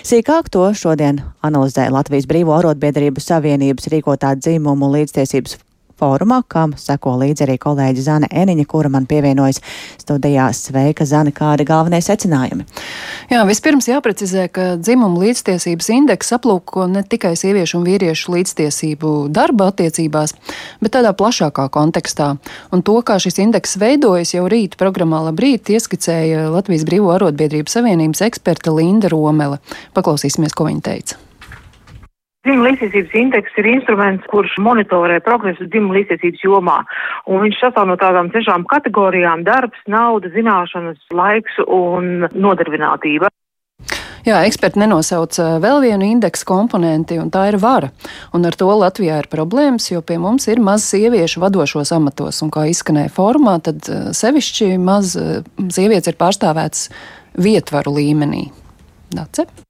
Sīkāk 0.09 0.49
to 0.57 0.73
šodien 0.73 1.21
analizē 1.45 1.91
Latvijas 1.93 2.25
Brīvo 2.33 2.57
arotbiedrību 2.57 3.21
savienības 3.21 3.93
rīkotā 3.93 4.33
dzimumu 4.41 4.95
līdztiesības 4.97 5.61
fórumā, 6.01 6.43
kam 6.49 6.75
seko 6.79 7.17
līdzi 7.21 7.47
arī 7.47 7.57
kolēģi 7.63 8.05
Zane 8.05 8.29
Eniņa, 8.31 8.67
kura 8.69 8.91
man 8.93 9.07
pievienojas 9.09 9.63
studijā. 10.01 10.49
Sveika, 10.57 11.07
Zane, 11.09 11.33
kādi 11.37 11.67
galvenie 11.69 12.01
secinājumi? 12.05 12.67
Jā, 13.33 13.43
vispirms 13.49 13.89
jāprecizē, 13.91 14.47
ka 14.53 14.69
dzimuma 14.81 15.25
līdztiesības 15.25 15.91
indeks 15.97 16.33
aplūko 16.37 16.87
ne 16.91 17.03
tikai 17.07 17.35
sieviešu 17.39 17.81
un 17.81 17.87
vīriešu 17.89 18.35
līdztiesību 18.37 19.15
darba 19.35 19.71
attiecībās, 19.73 20.37
bet 20.83 20.97
tādā 20.99 21.13
plašākā 21.17 21.69
kontekstā. 21.75 22.33
Un 22.75 22.87
to, 22.87 22.99
kā 23.07 23.19
šis 23.23 23.41
indeks 23.43 23.79
veidojas, 23.83 24.37
jau 24.37 24.47
rīt 24.53 24.79
programmā 24.81 25.25
Labrīt 25.27 25.73
ieskicēja 25.75 26.49
Latvijas 26.55 26.87
Brīvo 26.89 27.13
arotbiedrību 27.17 27.73
savienības 27.73 28.25
eksperte 28.29 28.75
Linda 28.75 29.13
Romele. 29.13 29.61
Paklausīsimies, 29.97 30.55
ko 30.57 30.71
viņa 30.71 30.85
teica. 30.91 31.26
Dzimuma 32.47 32.69
līdztiesības 32.69 33.15
indeks 33.19 33.57
ir 33.59 33.67
instruments, 33.67 34.27
kurš 34.31 34.53
monitorē 34.63 35.17
progresu 35.27 35.67
dzimuma 35.67 35.97
līdztiesības 35.97 36.45
jomā. 36.45 36.77
Un 37.27 37.43
viņš 37.43 37.57
sastāv 37.59 37.89
no 37.91 37.97
tādām 37.99 38.31
sešām 38.31 38.69
kategorijām- 38.71 39.43
darbs, 39.49 39.81
nauda, 39.91 40.31
zināšanas, 40.31 41.01
laiks 41.11 41.59
un 41.67 42.29
nodarbinātība. 42.31 43.33
Jā, 44.27 44.41
eksperti 44.47 44.79
nenosauc 44.79 45.35
vēl 45.63 45.83
vienu 45.83 46.07
indeksu 46.07 46.47
komponenti, 46.47 47.19
un 47.19 47.31
tā 47.31 47.49
ir 47.49 47.59
vara. 47.59 47.91
Un 48.35 48.47
ar 48.47 48.55
to 48.55 48.67
Latvijā 48.67 49.19
ir 49.19 49.31
problēmas, 49.31 49.91
jo 49.91 50.01
pie 50.03 50.19
mums 50.19 50.47
ir 50.47 50.59
maz 50.59 50.87
sieviešu 50.87 51.43
vadošos 51.43 51.91
amatos, 51.93 52.43
un 52.43 52.51
kā 52.51 52.71
izskanēja 52.71 53.11
formā, 53.11 53.61
tad 53.63 53.83
sevišķi 54.15 54.79
maz 54.79 55.17
sievietes 55.59 56.15
ir 56.15 56.15
pārstāvētas 56.15 56.91
vietvaru 57.35 57.99
līmenī. 57.99 58.51
Dace? 59.11 59.66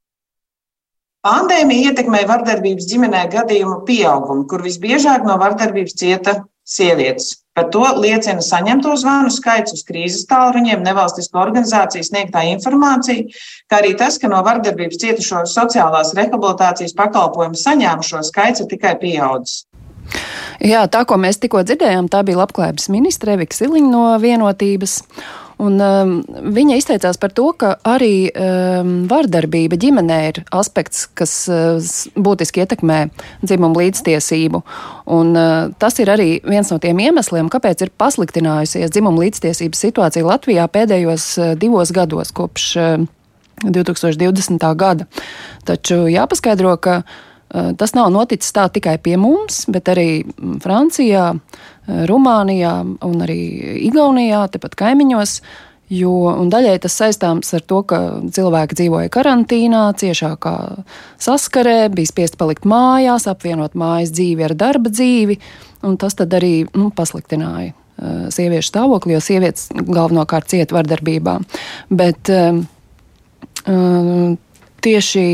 Pandēmija 1.26 1.90
ietekmēja 1.90 2.28
vardarbības 2.28 2.87
ģimenē 2.87 3.25
gadījumu 3.33 3.80
pieaugumu, 3.88 4.45
kur 4.47 4.62
visbiežāk 4.62 5.25
no 5.26 5.35
vardarbības 5.40 5.97
cieta 5.99 6.37
sievietes. 6.62 7.33
Par 7.56 7.71
to 7.75 7.83
liecina 7.99 8.45
saņemto 8.45 8.92
zvanu 9.00 9.33
skaits 9.35 9.75
uz 9.75 9.83
krīzes 9.88 10.26
tālruņiem, 10.30 10.85
nevalstisko 10.87 11.40
organizāciju 11.42 12.06
sniegtā 12.06 12.45
informācija, 12.52 13.25
kā 13.66 13.80
arī 13.80 13.95
tas, 13.99 14.21
ka 14.23 14.30
no 14.30 14.38
vardarbības 14.47 15.00
cietušo 15.02 15.40
sociālās 15.50 16.12
rehabilitācijas 16.18 16.95
pakalpojumu 17.00 17.59
saņēmušo 17.59 18.23
skaits 18.28 18.62
ir 18.62 18.71
tikai 18.75 18.95
pieaudzis. 19.00 19.64
Jā, 20.62 20.85
tā, 20.92 21.02
ko 21.09 21.18
mēs 21.18 21.40
tikko 21.42 21.64
dzirdējām, 21.66 22.06
tā 22.12 22.23
bija 22.28 22.45
labklājības 22.45 22.87
ministre 22.95 23.35
Evika 23.35 23.59
Siliņa 23.59 23.90
no 23.90 24.04
vienotības. 24.23 25.00
Un, 25.56 25.78
um, 25.80 26.10
viņa 26.52 26.76
izteicās 26.76 27.16
par 27.16 27.32
to, 27.32 27.46
ka 27.56 27.70
arī 27.88 28.28
um, 28.28 28.90
vardarbība 29.08 29.78
ģimenē 29.80 30.18
ir 30.28 30.40
aspekts, 30.52 31.06
kas 31.16 31.32
uh, 31.48 31.80
būtiski 32.12 32.60
ietekmē 32.60 32.98
dzimumu 33.40 33.80
līdztiesību. 33.80 34.60
Un, 35.16 35.32
uh, 35.32 35.72
tas 35.80 35.96
ir 36.02 36.12
arī 36.12 36.28
viens 36.44 36.68
no 36.72 36.76
tiem 36.82 37.00
iemesliem, 37.06 37.48
kāpēc 37.52 37.86
ir 37.86 37.94
pasliktinājusies 37.96 38.92
dzimumu 38.92 39.25
līdztiesības 39.25 39.84
situācija 39.88 40.28
Latvijā 40.28 40.68
pēdējos 40.68 41.30
uh, 41.40 41.54
divos 41.56 41.94
gados, 41.96 42.34
kopš 42.36 42.68
uh, 42.76 43.06
2020. 43.64 44.68
gada. 44.76 45.08
Taču 45.64 46.02
jāpaskaidro, 46.12 46.76
ka 46.76 47.00
uh, 47.00 47.16
tas 47.50 47.95
nav 47.95 48.11
noticis 48.11 48.53
tā 48.55 48.67
tikai 48.73 48.97
pie 49.03 49.15
mums, 49.21 49.65
bet 49.71 49.88
arī 49.93 50.09
mm, 50.25 50.59
Francijā, 50.65 51.31
Rumānijā 51.87 52.75
un 53.07 53.23
arī 53.23 53.41
Igaunijā, 53.87 54.47
tepat 54.50 54.75
kaimiņos. 54.79 55.41
Jo, 55.87 56.11
daļai 56.50 56.81
tas 56.83 56.97
saistāms 56.99 57.53
ar 57.55 57.62
to, 57.62 57.85
ka 57.87 57.99
cilvēki 58.35 58.75
dzīvoja 58.75 59.11
karantīnā, 59.15 59.85
ciešākā 59.95 60.57
saskarē, 61.23 61.76
bija 61.95 62.11
spiest 62.11 62.35
palikt 62.41 62.67
mājās, 62.67 63.29
apvienot 63.31 63.79
mājas 63.79 64.11
dzīvi 64.17 64.49
ar 64.49 64.57
darba 64.59 64.91
dzīvi, 64.91 65.38
un 65.87 65.95
tas 66.03 66.19
arī 66.26 66.67
nu, 66.75 66.88
pasliktināja 66.91 67.71
uh, 67.71 68.26
sieviešu 68.35 68.73
stāvokli, 68.73 69.15
jo 69.15 69.23
sievietes 69.23 69.69
galvenokārt 69.79 70.50
cieta 70.50 70.75
vardarbībā. 70.75 71.37
Bet 71.95 72.35
uh, 72.35 72.59
tieši 74.87 75.25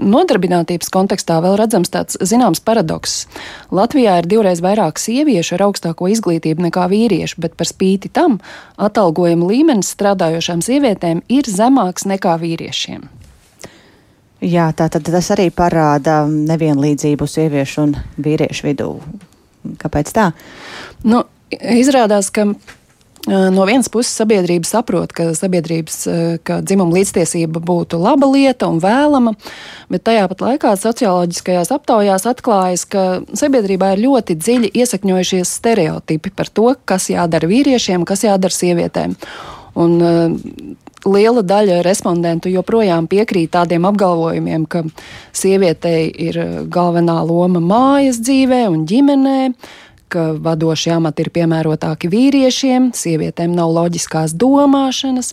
nodarbinātības 0.00 0.90
kontekstā 0.92 1.38
vēl 1.44 1.56
redzams 1.60 1.92
tāds 1.92 2.18
zināms 2.24 2.62
paradoks. 2.64 3.26
Latvijā 3.74 4.18
ir 4.22 4.28
divreiz 4.30 4.62
vairāk 4.64 5.00
sieviešu 5.00 5.58
ar 5.58 5.66
augstāko 5.68 6.08
izglītību 6.12 6.68
nekā 6.68 6.88
vīriešu, 6.92 7.40
bet 7.44 7.56
par 7.60 7.68
spīti 7.68 8.10
tam 8.12 8.38
atalgojuma 8.80 9.50
līmenis 9.50 9.92
strādājošām 9.96 10.64
sievietēm 10.64 11.24
ir 11.32 11.50
zemāks 11.50 12.08
nekā 12.08 12.38
vīriešiem. 12.42 13.04
Jā, 14.42 14.72
tā 14.74 14.88
tad 14.90 15.06
tas 15.06 15.28
arī 15.30 15.52
parāda 15.54 16.24
nevienlīdzību 16.26 17.28
sieviešu 17.30 17.84
un 17.84 17.92
vīriešu 18.18 18.66
vidū. 18.66 18.88
Kāpēc 19.78 20.10
tā? 20.16 20.32
Nu, 21.06 21.22
izrādās, 21.52 22.32
ka 22.34 22.48
No 23.30 23.62
vienas 23.68 23.86
puses, 23.86 24.16
sabiedrība 24.18 24.66
saprot, 24.66 25.12
ka 25.14 25.28
sabiedrības 25.38 25.98
ka 26.42 26.56
dzimuma 26.66 26.96
līdztiesība 26.96 27.62
būtu 27.62 28.00
laba 28.02 28.26
lieta 28.26 28.66
un 28.66 28.80
vēlama, 28.82 29.36
bet 29.92 30.02
tajā 30.08 30.24
pat 30.32 30.42
laikā 30.42 30.72
socioloģiskajās 30.80 31.70
aptaujās 31.76 32.26
atklājas, 32.26 32.82
ka 32.90 33.04
sabiedrībā 33.38 33.92
ir 33.94 34.02
ļoti 34.08 34.38
dziļi 34.42 34.72
iesakņojušies 34.82 35.54
stereotipi 35.60 36.34
par 36.34 36.50
to, 36.50 36.72
kas 36.82 37.12
jādara 37.14 37.46
vīriešiem, 37.46 38.02
kas 38.08 38.26
jādara 38.26 38.58
sievietēm. 38.58 39.14
Un, 39.78 39.94
uh, 40.02 40.80
liela 41.08 41.42
daļa 41.42 41.80
respondentu 41.84 42.50
joprojām 42.52 43.08
piekrīt 43.10 43.52
tādiem 43.56 43.86
apgalvojumiem, 43.88 44.66
ka 44.70 44.84
sievietei 45.34 46.10
ir 46.28 46.38
galvenā 46.72 47.18
loma 47.26 47.62
mājas 47.62 48.20
dzīvē 48.22 48.64
un 48.70 48.84
ģimenē, 48.88 49.38
ka 50.12 50.28
vadošie 50.44 50.92
amati 50.94 51.24
ir 51.24 51.32
piemērotāki 51.34 52.10
vīriešiem, 52.12 52.90
sievietēm 52.96 53.56
nav 53.56 53.72
loģiskās 53.72 54.36
domāšanas, 54.38 55.32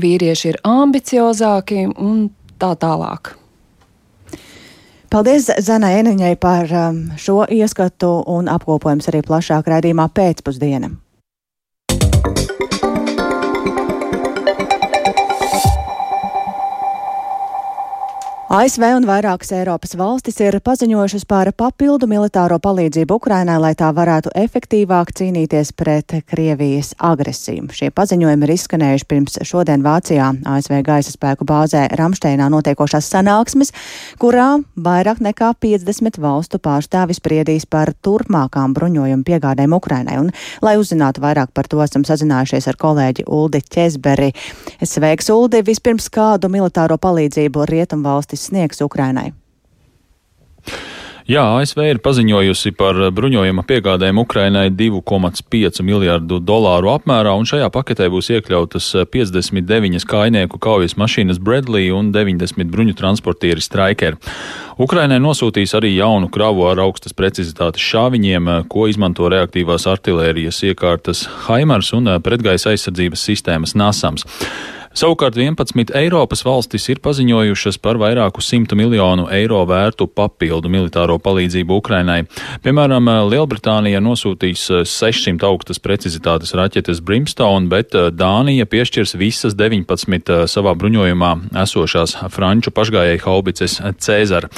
vīrieši 0.00 0.52
ir 0.52 0.60
ambiciozāki 0.66 1.88
un 1.90 2.28
tā 2.60 2.72
tālāk. 2.78 3.34
Paldies 5.10 5.48
Zanai 5.66 5.96
Eniņai 5.98 6.34
par 6.38 6.70
um, 6.70 6.98
šo 7.18 7.42
ieskatu 7.50 8.12
un 8.30 8.46
apkopojums 8.52 9.10
arī 9.10 9.24
plašāk 9.26 9.66
raidījumā 9.72 10.06
pēcpusdienam. 10.14 11.00
ASV 18.50 18.82
un 18.96 19.04
vairākas 19.06 19.52
Eiropas 19.54 19.92
valstis 19.94 20.40
ir 20.42 20.56
paziņojušas 20.66 21.22
par 21.30 21.52
papildu 21.54 22.08
militāro 22.10 22.56
palīdzību 22.58 23.20
Ukrainai, 23.20 23.60
lai 23.62 23.76
tā 23.78 23.92
varētu 23.94 24.32
efektīvāk 24.34 25.12
cīnīties 25.14 25.68
pret 25.78 26.16
Krievijas 26.26 26.90
agresiju. 26.98 27.68
Šie 27.70 27.92
paziņojumi 27.94 28.48
ir 28.48 28.52
izskanējuši 28.56 29.06
pirms 29.06 29.38
šodien 29.46 29.84
Vācijā 29.86 30.32
ASV 30.50 30.80
gaisa 30.82 31.14
spēku 31.14 31.46
bāzē 31.46 31.84
Ramšteinā 31.94 32.48
notiekošās 32.50 33.12
sanāksmes, 33.12 33.70
kurā 34.18 34.48
vairāk 34.74 35.22
nekā 35.22 35.52
50 35.62 36.18
valstu 36.18 36.58
pārstāvi 36.58 37.14
spriedīs 37.20 37.68
par 37.70 37.94
turpmākām 38.02 38.74
bruņojumu 38.74 39.28
piegādēm 39.30 39.78
Ukrainai. 39.78 40.18
Un, 40.24 40.34
lai 40.66 40.74
uzzinātu 40.82 41.22
vairāk 41.22 41.54
par 41.54 41.70
to, 41.70 41.78
esam 41.86 42.02
sazinājušies 42.02 42.66
ar 42.66 42.82
kolēģi 42.82 43.28
Uldi 43.30 43.62
Ķezberi. 43.62 44.34
Sveiks, 44.82 45.30
Uldi! 45.30 45.62
Vispirms 45.70 46.10
kādu 46.10 46.50
militāro 46.50 46.98
palīdzību 46.98 47.70
Rietumvalstis 47.70 48.39
valstis 48.40 48.48
sniegs 48.48 48.80
Ukrainai? 48.80 49.32
Jā, 51.30 51.44
ASV 51.60 51.78
ir 51.86 51.98
paziņojusi 52.02 52.72
par 52.74 52.96
bruņojuma 53.14 53.62
piegādēm 53.62 54.18
Ukrainai 54.18 54.70
2,5 54.74 55.78
miljārdu 55.86 56.40
dolāru 56.42 56.90
apmērā, 56.90 57.36
un 57.38 57.46
šajā 57.46 57.68
paketē 57.70 58.08
būs 58.10 58.32
iekļautas 58.34 59.06
59 59.12 60.02
kainieku 60.10 60.58
kaujas 60.58 60.96
mašīnas 60.98 61.38
Bradley 61.38 61.92
un 61.94 62.10
90 62.10 62.66
bruņu 62.72 62.96
transportieri 62.98 63.62
Striker. 63.62 64.18
Ukrainai 64.76 65.20
nosūtīs 65.22 65.76
arī 65.78 65.92
jaunu 65.94 66.26
kravu 66.34 66.66
ar 66.66 66.82
augstas 66.82 67.14
precizitātes 67.14 67.84
šāviņiem, 67.84 68.50
ko 68.66 68.88
izmanto 68.90 69.30
reaktīvās 69.30 69.86
artilērijas 69.86 70.64
iekārtas 70.66 71.28
Haimars 71.46 71.92
un 71.94 72.16
pretgaisa 72.24 72.74
aizsardzības 72.74 73.22
sistēmas 73.30 73.78
Nasams. 73.78 74.26
Savukārt 74.90 75.36
11 75.38 75.92
Eiropas 75.94 76.40
valstis 76.42 76.88
ir 76.90 76.98
paziņojušas 76.98 77.76
par 77.78 77.94
vairāku 78.02 78.42
simtu 78.42 78.74
miljonu 78.74 79.28
eiro 79.30 79.60
vērtu 79.70 80.08
papildu 80.10 80.66
militāro 80.66 81.14
palīdzību 81.22 81.76
Ukrainai. 81.78 82.24
Piemēram, 82.64 83.06
Lielbritānija 83.30 84.00
nosūtīs 84.02 84.64
600 84.90 85.46
augstas 85.46 85.78
precizitātes 85.78 86.50
raķetes 86.58 86.98
Brimstone, 87.06 87.70
bet 87.70 87.94
Dānija 87.94 88.66
piešķirs 88.66 89.14
visas 89.20 89.54
19 89.54 90.50
savā 90.50 90.74
bruņojumā 90.74 91.30
esošās 91.62 92.16
franču 92.34 92.74
pašgājēju 92.74 93.22
haubices 93.28 93.78
Cēzara. 94.02 94.50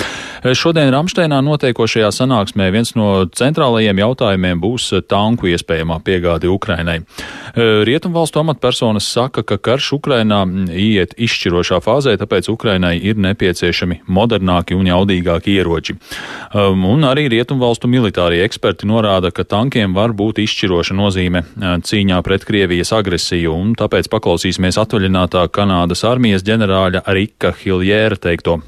Šodien 0.48 0.94
Ramšteinā 0.96 1.42
notiekošajā 1.44 2.08
sanāksmē 2.08 2.70
viens 2.72 2.94
no 2.96 3.26
centrālajiem 3.28 4.00
jautājumiem 4.00 4.64
būs 4.64 4.88
tanku 5.12 5.52
iespējamā 5.52 6.00
piegāde 6.08 6.48
Ukrainai. 6.48 7.02
Rietumvalstu 7.52 8.40
amatpersonas 8.40 9.12
saka, 9.12 9.44
ka 9.44 9.60
karš 9.60 9.92
Ukrainai 10.00 10.21
Ukrainā 10.22 10.70
iet 10.70 11.14
izšķirošā 11.18 11.80
fāzē, 11.82 12.14
tāpēc 12.20 12.48
Ukrainai 12.52 12.94
ir 13.02 13.18
nepieciešami 13.18 14.02
modernāki 14.06 14.76
un 14.78 14.86
jaudīgāki 14.86 15.56
ieroči. 15.58 15.96
Um, 16.54 16.84
un 16.86 17.02
arī 17.02 17.26
rietumvalstu 17.32 17.90
militārie 17.90 18.44
eksperti 18.46 18.86
norāda, 18.86 19.32
ka 19.34 19.42
tankiem 19.42 19.94
var 19.94 20.14
būt 20.14 20.38
izšķiroša 20.44 20.94
nozīme 20.94 21.42
uh, 21.42 21.78
cīņā 21.82 22.22
pret 22.22 22.46
Krievijas 22.46 22.92
agresiju, 22.94 23.52
un 23.52 23.74
tāpēc 23.74 24.10
paklausīsimies 24.12 24.78
atvaļinātā 24.78 25.48
Kanādas 25.50 26.04
armijas 26.06 26.46
ģenerāļa 26.46 27.02
Rika 27.10 27.54
Hiljēra 27.58 28.20
teikto. 28.22 28.60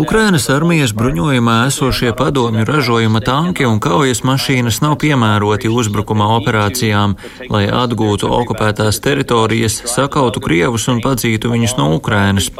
Ukrainas 0.00 0.50
armijas 0.52 0.92
bruņojumā 0.96 1.54
esošie 1.70 2.12
padomju 2.16 2.64
ražojuma 2.68 3.22
tanki 3.24 3.64
un 3.64 3.78
kaujas 3.80 4.20
mašīnas 4.26 4.82
nav 4.84 4.98
piemēroti 5.00 5.70
uzbrukuma 5.72 6.28
operācijām, 6.36 7.14
lai 7.52 7.64
atgūtu 7.72 8.28
okupētās 8.40 9.00
teritorijas, 9.04 9.78
sakautu 9.88 10.42
krievus 10.44 10.88
un 10.92 11.00
padzītu 11.04 11.54
viņus 11.54 11.76
no 11.80 11.88
Ukrainas. 11.96 12.50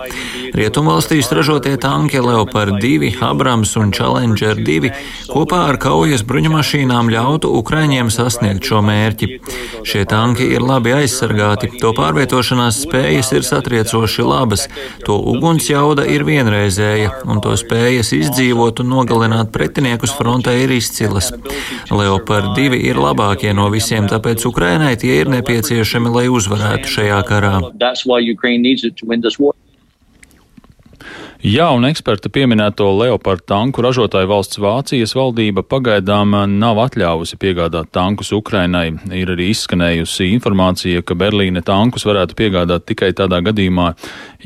Rietumvalstīs 0.57 1.29
ražotie 1.37 1.75
tanki 1.77 2.23
Leopard 2.25 2.81
2, 2.81 3.13
Abrams 3.29 3.77
un 3.77 3.93
Challenger 3.93 4.57
2 4.57 4.93
kopā 5.29 5.67
ar 5.75 5.81
kaujas 5.83 6.25
bruņumašīnām 6.25 7.13
ļautu 7.13 7.53
Ukraiņiem 7.61 8.09
sasniegt 8.15 8.65
šo 8.65 8.81
mērķi. 8.87 9.31
Šie 9.85 10.07
tanki 10.09 10.49
ir 10.57 10.65
labi 10.65 10.97
aizsargāti, 10.97 11.75
to 11.83 11.93
pārvietošanās 11.97 12.81
spējas 12.87 13.35
ir 13.36 13.36
satriecoši 13.45 14.23
labas, 14.23 14.67
to 15.05 15.19
uguns 15.33 15.69
jauda 15.71 16.07
ir 16.09 16.25
vienreizēja, 16.29 17.11
un 17.29 17.43
to 17.45 17.53
spējas 17.59 18.13
izdzīvot 18.17 18.81
un 18.85 18.93
nogalināt 18.95 19.53
pretiniekus 19.53 20.15
frontē 20.17 20.55
ir 20.63 20.73
izcilas. 20.79 21.33
Leopard 21.91 22.55
2 22.57 22.81
ir 22.89 23.01
labākie 23.01 23.53
no 23.57 23.69
visiem, 23.75 24.09
tāpēc 24.09 24.47
Ukrainai 24.49 24.95
tie 25.01 25.21
ir 25.21 25.33
nepieciešami, 25.33 26.13
lai 26.17 26.27
uzvarētu 26.33 26.97
šajā 26.97 27.21
karā. 27.29 27.55
Jā, 31.45 31.67
un 31.77 31.85
eksperta 31.85 32.31
pieminēto 32.33 32.87
Leopard 32.97 33.43
tanku 33.45 33.83
ražotāju 33.85 34.29
valsts 34.31 34.57
Vācijas 34.57 35.13
valdība 35.13 35.61
pagaidām 35.69 36.33
nav 36.57 36.79
atļāvusi 36.87 37.37
piegādāt 37.37 37.91
tankus 37.93 38.33
Ukrainai. 38.33 38.95
Ir 39.13 39.35
arī 39.35 39.51
izskanējusi 39.53 40.31
informācija, 40.33 41.03
ka 41.05 41.17
Berlīne 41.19 41.61
tankus 41.67 42.07
varētu 42.09 42.39
piegādāt 42.39 42.87
tikai 42.89 43.11
tādā 43.19 43.43
gadījumā, 43.45 43.91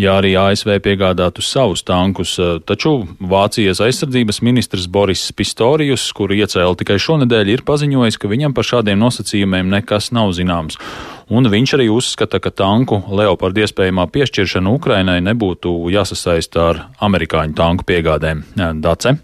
ja 0.02 0.16
arī 0.18 0.34
ASV 0.40 0.80
piegādātu 0.82 1.46
savus 1.46 1.86
tankus. 1.86 2.34
Taču 2.66 2.96
Vācijas 3.22 3.84
aizsardzības 3.86 4.42
ministrs 4.42 4.90
Boris 4.90 5.28
Pistorijus, 5.30 6.08
kuru 6.16 6.40
iecēla 6.42 6.74
tikai 6.82 6.98
šonadēļ, 6.98 7.54
ir 7.54 7.64
paziņojis, 7.70 8.18
ka 8.18 8.34
viņam 8.34 8.56
par 8.56 8.66
šādiem 8.66 8.98
nosacījumiem 8.98 9.70
nekas 9.78 10.10
nav 10.16 10.34
zināms 10.34 10.80
un 11.30 11.50
viņš 11.50 11.74
arī 11.78 11.88
uzskata, 11.92 12.40
ka 12.42 12.50
tanku 12.50 13.00
Leopardu 13.08 13.64
iespējamā 13.64 14.06
piešķiršana 14.12 14.72
Ukrainai 14.76 15.18
nebūtu 15.24 15.72
jāsasaista 15.94 16.70
ar 16.72 16.82
amerikāņu 17.00 17.56
tanku 17.58 17.86
piegādēm. 17.88 18.44
Dace. 18.82 19.16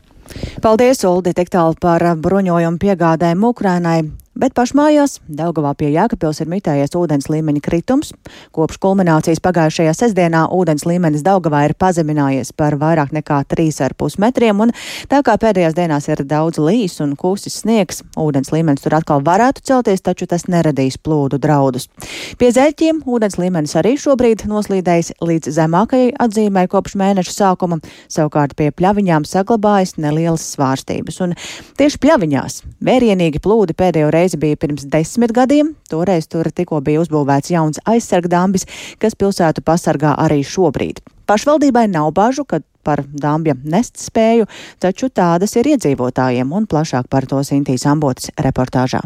Paldies, 0.63 1.05
Uldi, 1.07 1.35
tik 1.37 1.51
tālu 1.55 1.77
par 1.81 2.03
bruņojumu 2.19 2.81
piegādēm 2.83 3.45
Ukrainai. 3.51 4.01
Bet 4.37 4.53
pašmājās 4.53 5.15
Daugavā 5.33 5.71
pie 5.81 5.89
Jēkabpils 5.95 6.43
ir 6.43 6.51
mitējies 6.53 6.93
ūdens 6.99 7.31
līmeņa 7.33 7.61
kritums. 7.65 8.11
Kopš 8.53 8.77
kulminācijas 8.83 9.41
pagājušajā 9.41 9.95
sestdienā 9.97 10.43
ūdens 10.53 10.85
līmenis 10.85 11.23
Daugavā 11.25 11.63
ir 11.65 11.73
pazeminājies 11.81 12.51
par 12.53 12.77
vairāk 12.77 13.15
nekā 13.17 13.39
3,5 13.49 14.19
metriem, 14.21 14.61
un 14.61 14.75
tā 15.09 15.23
kā 15.25 15.39
pēdējās 15.41 15.77
dienās 15.79 16.09
ir 16.13 16.21
daudz 16.29 16.61
līs 16.61 16.99
un 17.01 17.15
kūsis 17.17 17.63
sniegs, 17.63 18.03
ūdens 18.21 18.53
līmenis 18.53 18.85
tur 18.85 18.99
atkal 18.99 19.25
varētu 19.25 19.65
celties, 19.71 20.05
taču 20.05 20.29
tas 20.29 20.45
neradīs 20.53 21.01
plūdu 21.01 21.41
draudus. 21.41 21.89
Pie 22.37 22.53
zeļķiem 22.53 23.01
ūdens 23.09 23.39
līmenis 23.41 23.73
arī 23.81 23.95
šobrīd 23.97 24.45
noslīdējis 24.53 25.15
līdz 25.25 25.55
zemākajai 25.57 26.13
atzīmē 26.27 26.67
kopš 26.69 26.99
mēneša 27.01 27.37
sākuma, 27.39 27.81
savukārt 28.13 28.53
pie 28.61 28.69
pļaviņām 28.69 29.25
saglabājas 29.25 29.97
nelielas 29.97 30.45
svārstības. 30.53 31.23
Un 31.25 31.35
tieši 31.81 32.05
pļaviņās 32.05 32.61
vērienīgi 32.85 33.41
plūdi 33.41 33.81
pēdējo 33.81 34.13
reizi 34.13 34.26
reizi 34.27 34.39
bija 34.43 34.57
pirms 34.57 34.87
desmit 34.91 35.33
gadiem. 35.33 35.75
Toreiz 35.89 36.27
tur 36.27 36.51
tikko 36.51 36.81
bija 36.83 37.01
uzbūvēts 37.05 37.53
jauns 37.53 37.79
aizsargdambis, 37.87 38.67
kas 38.99 39.15
pilsētu 39.15 39.63
pasargā 39.63 40.17
arī 40.19 40.43
šobrīd. 40.43 40.99
Pašvaldībai 41.27 41.87
nav 41.91 42.13
bažu, 42.15 42.45
ka 42.45 42.61
par 42.83 43.03
dambja 43.07 43.55
nest 43.65 43.99
spēju, 43.99 44.47
taču 44.79 45.09
tādas 45.11 45.57
ir 45.57 45.67
iedzīvotājiem 45.75 46.53
un 46.53 46.67
plašāk 46.67 47.09
par 47.11 47.27
to 47.27 47.43
Sintīs 47.43 47.87
Ambotas 47.87 48.31
reportāžā. 48.39 49.03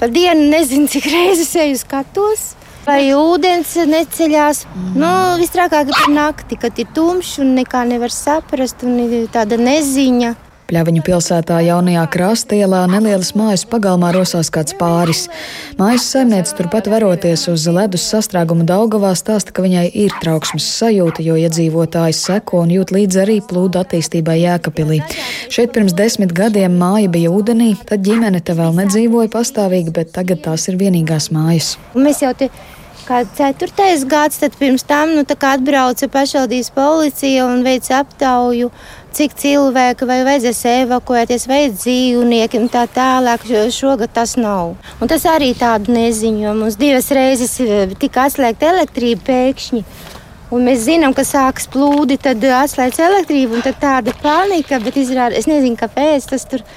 Par 0.00 0.12
dienu 0.12 0.50
nezinu, 0.50 0.88
cik 0.88 1.08
reizes 1.12 1.52
eju 1.56 1.76
skatos. 1.80 2.54
Vai 2.86 3.10
ūdens 3.12 3.72
neceļās? 3.88 4.62
Mm. 4.68 4.90
Nu, 5.00 5.12
Vistrākāk 5.40 5.88
ir 5.90 5.96
par 5.96 6.12
nakti, 6.12 6.56
kad 6.60 6.76
ir 6.78 6.88
tumšs 6.94 7.40
un 7.42 7.56
nekā 7.56 7.82
nevar 7.88 8.12
saprast, 8.14 8.84
un 8.86 9.00
ir 9.02 9.26
tāda 9.32 9.58
neziņa. 9.58 10.36
Pļaviņu 10.66 11.02
pilsētā 11.06 11.60
jaunajā 11.62 12.02
krasta 12.10 12.56
ielā 12.58 12.80
nelielas 12.90 13.28
mājas 13.38 13.62
pagalmā 13.70 14.08
rosās 14.16 14.48
kāds 14.50 14.74
pāris. 14.74 15.28
Mājas 15.78 16.08
saimniece 16.10 16.56
turpat 16.58 16.88
veroties 16.90 17.44
uz 17.52 17.68
ledus 17.70 18.02
sastrēgumu 18.10 18.66
Daugavā 18.66 19.12
stāsta, 19.14 19.54
ka 19.54 19.62
viņai 19.62 19.84
ir 19.94 20.16
trauksmes 20.24 20.66
sajūta, 20.80 21.22
jo 21.22 21.36
iedzīvotāji 21.38 22.18
seko 22.18 22.64
un 22.64 22.74
jūt 22.74 22.90
līdzi 22.96 23.22
arī 23.22 23.36
plūdu 23.46 23.78
attīstībai 23.84 24.40
Jēkapilī. 24.40 24.98
Šeit 25.54 25.70
pirms 25.76 25.94
desmit 25.94 26.34
gadiem 26.34 26.74
māja 26.80 27.12
bija 27.14 27.30
ūdenī, 27.30 27.76
tad 27.86 28.02
ģimene 28.08 28.42
te 28.42 28.58
vēl 28.58 28.74
nedzīvoja 28.80 29.30
pastāvīgi, 29.36 29.94
bet 29.94 30.10
tagad 30.18 30.42
tās 30.48 30.66
ir 30.66 30.80
vienīgās 30.82 31.30
mājas. 31.30 31.76
Mēs 31.94 32.26
jau 32.26 32.34
te 32.34 32.50
kā 33.06 33.22
ceturtais 33.38 34.04
gads, 34.08 34.40
tad 34.42 34.56
pirms 34.58 34.84
tam 34.86 35.14
nu, 35.16 35.24
atbrauca 35.26 36.08
pašvaldības 36.10 36.70
policija 36.74 37.46
un 37.46 37.62
veica 37.66 38.00
aptauju 38.02 38.70
cik 39.16 39.36
cilvēki 39.40 40.06
vai 40.08 40.18
vajadzēs 40.26 40.62
evakuēties, 40.72 41.46
vai 41.48 41.60
dzīvnieki 41.72 42.60
un 42.60 42.66
tā 42.72 42.84
tālāk. 42.92 43.46
Šogad 43.72 44.12
tas 44.12 44.34
nav. 44.36 44.74
Un 45.00 45.08
tas 45.08 45.24
arī 45.30 45.54
tādu 45.56 45.94
neziņu, 45.94 46.42
jo 46.44 46.52
mums 46.58 46.76
divas 46.80 47.08
reizes 47.16 47.56
eh, 47.64 47.94
tika 47.96 48.26
atslēgta 48.28 48.74
elektrība 48.74 49.24
pēkšņi. 49.30 49.84
Un 50.52 50.68
mēs 50.68 50.84
zinām, 50.84 51.14
ka 51.16 51.24
sākas 51.26 51.66
plūdi, 51.72 52.20
tad 52.22 52.44
atslēdz 52.44 53.00
elektrību, 53.02 53.56
un 53.56 53.80
tāda 53.80 54.12
panika, 54.20 54.78
bet 54.84 55.00
izrādās, 55.00 55.40
es 55.40 55.48
nezinu, 55.50 55.78
kāpēc 55.80 56.28
tas 56.34 56.46
tur 56.46 56.62
ir. 56.62 56.76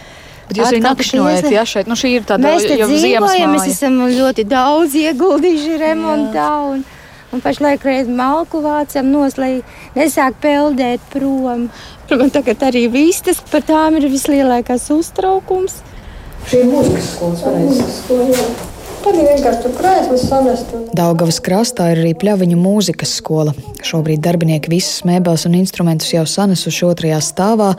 Bet 0.49 0.57
jūs 0.57 0.71
arī 0.71 0.79
nakšņojat, 0.81 1.47
ja 1.53 1.63
šeit, 1.69 1.89
nu 1.89 1.95
šī 1.99 2.15
ir 2.17 2.23
tāda 2.25 2.49
mēs 2.49 2.63
te 2.65 2.77
dzīvojam, 2.79 3.51
mēs 3.53 3.67
esam 3.69 3.99
ļoti 4.09 4.47
daudz 4.49 4.95
ieguldījuši 4.97 5.77
remontā. 5.77 6.47
Un, 6.71 6.81
un 7.29 7.43
pašlaik 7.43 7.85
reiz 7.85 8.09
malku 8.09 8.63
vācam 8.63 9.11
nos, 9.13 9.37
lai 9.37 9.59
nesāk 9.93 10.39
peldēt 10.41 11.05
prom. 11.13 11.67
Un 12.09 12.33
tagad 12.33 12.65
arī 12.65 12.87
vistas 12.89 13.43
par 13.51 13.61
tām 13.67 13.99
ir 14.01 14.09
vislielākais 14.09 14.89
uztraukums. 14.95 15.83
Šī 16.49 16.63
ir 16.63 16.73
mūzikas 16.73 17.13
skolas 17.13 17.45
pareizes. 17.45 18.77
Tad 18.99 19.15
ir 19.15 19.23
vienkārši 19.23 19.61
tur 19.63 19.73
krēsls 19.77 20.23
samest. 20.27 20.71
Un... 20.75 20.87
Daugavas 20.97 21.37
krastā 21.43 21.85
ir 21.93 22.01
arī 22.01 22.11
pļaviņu 22.19 22.57
mūzikas 22.59 23.13
skola. 23.21 23.53
Šobrīd 23.85 24.19
darbinieki 24.19 24.71
visas 24.73 25.05
mēbeles 25.07 25.45
un 25.47 25.55
instrumentus 25.55 26.11
jau 26.11 26.25
sanesuši 26.27 26.83
otrajā 26.89 27.19
stāvā. 27.23 27.69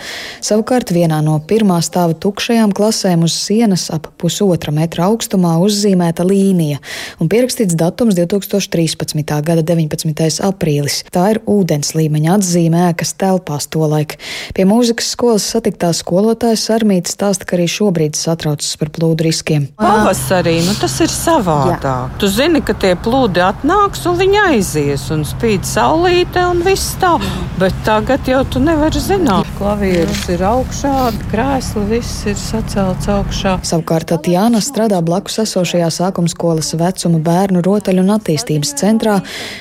Savukārt 0.41 0.95
vienā 0.97 1.19
no 1.25 1.35
pirmā 1.45 1.77
stāva 1.85 2.17
tukšajām 2.17 2.73
klasēm 2.77 3.27
uz 3.27 3.37
sienas 3.37 3.89
ap 3.93 4.09
pusotra 4.21 4.73
metra 4.73 5.11
augstumā 5.11 5.59
uzzīmēta 5.61 6.25
līnija 6.25 6.81
un 7.21 7.29
pierakstīts 7.33 7.77
datums 7.77 8.17
2013. 8.17 9.21
gada 9.45 9.67
19. 9.67 10.41
aprīlis. 10.49 11.03
Tā 11.13 11.27
ir 11.35 11.43
ūdens 11.45 11.93
līmeņa 11.99 12.39
atzīme 12.39 12.87
ēkas 12.89 13.13
telpās 13.21 13.69
tolaik. 13.69 14.17
Pie 14.57 14.65
mūzikas 14.69 15.13
skolas 15.13 15.45
satiktā 15.53 15.93
skolotājas 15.97 16.65
Armītas 16.73 17.19
stāsta, 17.19 17.45
ka 17.45 17.59
arī 17.59 17.69
šobrīd 17.69 18.17
satraucas 18.17 18.73
par 18.81 18.93
plūdu 18.97 19.29
riskiem. 19.29 19.69
Pavasarī, 19.81 20.57
nu 20.65 20.73
tas 20.81 20.97
ir 21.05 21.10
savādāk. 21.15 21.85
Jā. 21.85 21.97
Tu 22.21 22.31
zini, 22.31 22.63
ka 22.65 22.75
tie 22.75 22.95
plūdi 22.99 23.43
atnāks 23.45 24.05
un 24.11 24.19
viņi 24.21 24.41
aizies, 24.47 25.07
un 25.15 25.25
spīd 25.29 25.67
saulīte 25.69 26.43
un 26.51 26.63
viss 26.67 26.97
tā. 27.01 27.17
Bet 27.61 27.77
tagad 27.85 28.29
jau 28.29 28.41
tu 28.49 28.63
nevari 28.63 29.01
zināt. 29.03 29.49
Klavieris 29.59 30.23
ir 30.33 30.45
augšā, 30.47 30.95
krēsli 31.33 31.83
viss 31.91 32.25
ir 32.31 32.39
sacelts 32.41 33.11
augšā. 33.13 33.59
Savukārt 33.67 34.09
Tatjana 34.11 34.63
strādā 34.65 35.01
blakus 35.05 35.41
esošajā 35.45 35.91
sākuma 35.93 36.31
skolas 36.33 36.73
vecuma 36.79 37.21
bērnu 37.25 37.61
rotaļu 37.67 38.05
un 38.05 38.15
attīstības 38.17 38.73
centrā, 38.81 39.19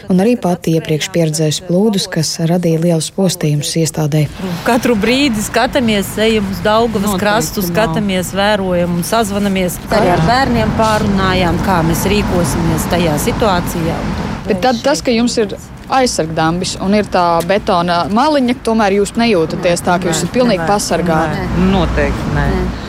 un 0.10 0.24
arī 0.24 0.38
pati 0.40 0.78
iepriekš 0.80 1.12
pieredzējusi 1.16 1.66
plūdus, 1.68 2.08
kas 2.14 2.32
radīja 2.50 2.80
lielus 2.86 3.12
postījumus 3.16 3.76
iestādē. 3.84 4.26
Katru 4.68 4.96
brīdi 5.00 5.44
skatāmies, 5.44 6.14
ejam 6.22 6.48
uz 6.54 6.64
Daugavas 6.66 7.18
krastu, 7.20 7.64
skatāmies, 7.66 8.32
vērojam 8.38 8.96
un 9.00 9.06
sazvanamies. 9.08 9.80
Arī 9.92 10.14
ar 10.16 10.24
bērniem 10.28 10.74
pārunājām, 11.40 11.60
kā 11.66 11.82
mēs 11.88 12.06
rīkosimies 12.10 12.88
tajā 12.92 13.18
situācijā. 13.18 13.96
Bet 14.48 14.62
tad 14.62 14.82
tas, 14.84 15.02
ka 15.02 15.12
jums 15.12 15.38
ir 15.38 15.56
aizsargdambis 15.90 16.78
un 16.82 16.94
ir 16.94 17.06
tā 17.06 17.40
betona 17.48 18.08
maliņa, 18.12 18.56
tomēr 18.64 19.00
jūs 19.00 19.16
nejūtaties 19.16 19.82
tā, 19.82 20.00
ka 20.00 20.10
jūs 20.10 20.24
esat 20.24 20.34
pilnīgi 20.34 20.66
pasargāti. 20.68 21.48
Noteikti 21.72 22.36
nē. 22.36 22.46
nē. 22.50 22.89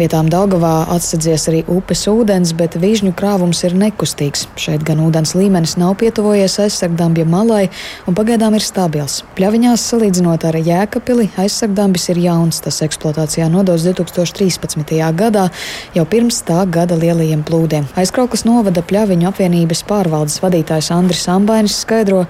Vietām 0.00 0.30
Daugavā 0.32 0.86
atsadzies 0.94 1.42
arī 1.50 1.58
upes 1.68 2.06
ūdens, 2.08 2.54
bet 2.56 2.78
vižņu 2.80 3.10
krāvums 3.18 3.58
ir 3.68 3.74
nekustīgs. 3.76 4.46
Šeit 4.56 4.80
gan 4.88 5.02
ūdens 5.04 5.34
līmenis 5.36 5.74
nav 5.76 5.98
pietuvojies 6.00 6.54
aizsargdambja 6.64 7.26
malai 7.28 7.66
un 8.08 8.16
pagaidām 8.16 8.56
ir 8.56 8.64
stabils. 8.64 9.18
Pļaviņās 9.36 9.84
salīdzinot 9.90 10.46
ar 10.48 10.56
Jēkabili, 10.56 11.26
aizsargdambis 11.42 12.08
ir 12.14 12.22
jauns. 12.24 12.62
Tas 12.64 12.80
eksploatācijā 12.86 13.50
nodos 13.52 13.84
2013. 13.84 14.96
gadā, 15.20 15.50
jau 15.92 16.06
pirms 16.08 16.40
tā 16.48 16.62
gada 16.64 16.96
lielajiem 16.96 17.44
plūdiem. 17.44 17.92
Aizkrauklas 18.00 18.46
novada 18.48 18.80
pļaviņu 18.80 19.28
apvienības 19.34 19.84
pārvaldes 19.90 20.40
vadītājs 20.40 20.88
Andris 20.96 21.28
Ambainis 21.28 21.76
skaidro, 21.84 22.24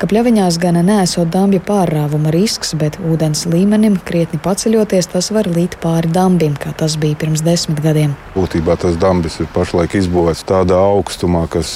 ka 0.00 0.08
pļaviņās 0.10 0.58
gan 0.60 0.78
nesot 0.84 1.30
dambja 1.32 1.60
pārrāvuma 1.64 2.32
risks, 2.34 2.74
bet 2.78 2.98
ūdens 3.00 3.46
līmenim 3.48 3.96
krietni 4.04 4.40
paceļoties, 4.42 5.08
tas 5.12 5.30
var 5.32 5.48
līt 5.48 5.78
pāri 5.82 6.10
dambim, 6.12 6.56
kā 6.60 6.74
tas 6.76 6.98
bija 7.00 7.16
pirms 7.22 7.44
desmit 7.46 7.80
gadiem. 7.84 8.16
Būtībā 8.36 8.76
tas 8.80 8.98
dambis 9.00 9.38
ir 9.40 9.48
pašlaik 9.54 9.96
izbūvēts 9.96 10.44
tādā 10.48 10.78
augstumā, 10.92 11.46
kas 11.52 11.72